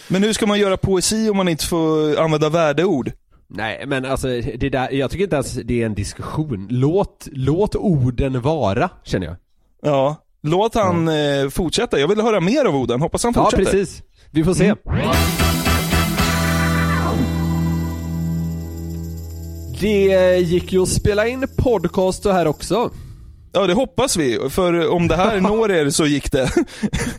[0.07, 3.11] Men hur ska man göra poesi om man inte får använda värdeord?
[3.47, 4.27] Nej men alltså
[4.57, 6.67] det där, jag tycker inte ens det är en diskussion.
[6.69, 9.35] Låt, låt orden vara, känner jag.
[9.81, 11.99] Ja, låt han eh, fortsätta.
[11.99, 13.01] Jag vill höra mer av Oden.
[13.01, 13.63] Hoppas han Ja fortsätter.
[13.63, 14.03] precis.
[14.31, 14.65] Vi får se.
[14.65, 15.09] Mm.
[19.79, 22.91] Det gick ju att spela in podcast här också.
[23.51, 24.49] Ja, det hoppas vi.
[24.49, 26.49] För om det här når er så gick det.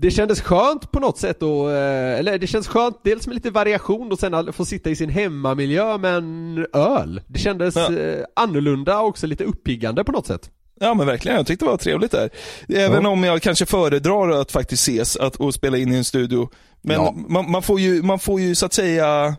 [0.00, 3.50] Det kändes skönt på något sätt och, eh, eller det känns skönt dels med lite
[3.50, 7.20] variation och sen att få sitta i sin hemmamiljö med en öl.
[7.26, 10.50] Det kändes eh, annorlunda och också lite uppiggande på något sätt.
[10.82, 12.30] Ja men verkligen, jag tyckte det var trevligt där.
[12.68, 16.48] Även om jag kanske föredrar att faktiskt ses att, och spela in i en studio.
[16.82, 17.14] Men Ja.
[17.28, 19.34] man, man, får ju, man får ju så att säga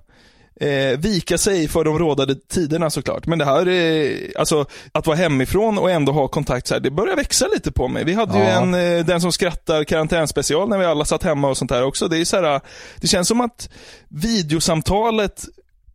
[0.61, 3.25] eh, vika sig för de rådande tiderna såklart.
[3.27, 6.91] Men det här, eh, alltså att vara hemifrån och ändå ha kontakt så här, det
[6.91, 8.03] börjar växa lite på mig.
[8.03, 8.49] Vi hade ju Ja.
[8.61, 12.07] en eh, Den som skrattar karantänspecial när vi alla satt hemma och sånt här också.
[12.07, 12.61] Det är så här,
[12.97, 13.69] det känns som att
[14.09, 15.45] videosamtalet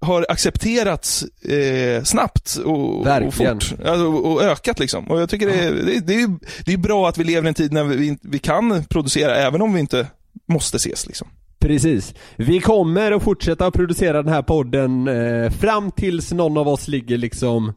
[0.01, 3.73] har accepterats eh, snabbt och, och fort.
[3.87, 5.11] Alltså, och ökat liksom.
[5.11, 7.45] Och jag tycker det, är, det, är- det, är, det är bra att vi lever
[7.45, 10.07] i en tid när vi, vi kan producera även om vi inte
[10.49, 11.29] måste ses liksom.
[11.59, 12.15] Precis.
[12.37, 17.19] Vi kommer att fortsätta producera den här podden eh, fram tills någon av oss ligger
[17.19, 17.73] liksom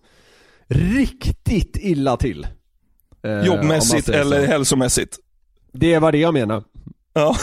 [0.67, 2.47] riktigt illa till.
[3.24, 5.17] Eh, Jobbmässigt eller hälsomässigt.
[5.74, 6.63] Det var det jag menar.
[7.13, 7.36] Ja.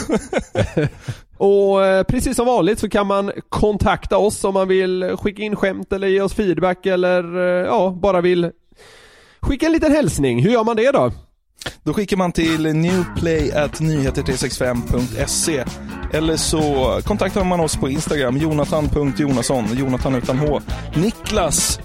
[1.37, 5.55] Och eh, precis som vanligt så kan man kontakta oss om man vill skicka in
[5.55, 8.51] skämt eller ge oss feedback eller eh, ja, bara vill
[9.41, 10.43] skicka en liten hälsning.
[10.43, 11.11] Hur gör man det då?
[11.83, 15.63] Då skickar man till newplay.nyheter365.se
[16.13, 16.61] eller så
[17.03, 20.61] kontaktar man oss på Instagram, jonathan.jonasson, Jonathan utan H.
[20.95, 21.79] Niklas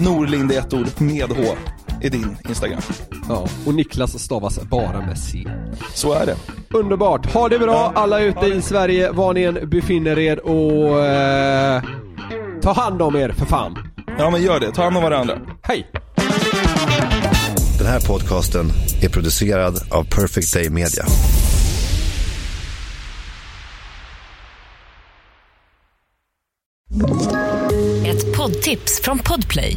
[0.00, 1.56] Norlind i ett ord med H
[2.04, 2.80] är din Instagram.
[3.28, 5.46] Ja, och Niklas stavas bara med C.
[5.94, 6.36] Så är det.
[6.72, 7.32] Underbart.
[7.32, 11.82] Ha det bra alla ute i Sverige, var ni än befinner er och eh,
[12.62, 13.78] ta hand om er för fan.
[14.18, 15.38] Ja men gör det, ta hand om varandra.
[15.62, 15.90] Hej!
[17.78, 18.66] Den här podcasten
[19.02, 21.04] är producerad av Perfect Day Media.
[28.06, 29.76] Ett poddtips från Podplay.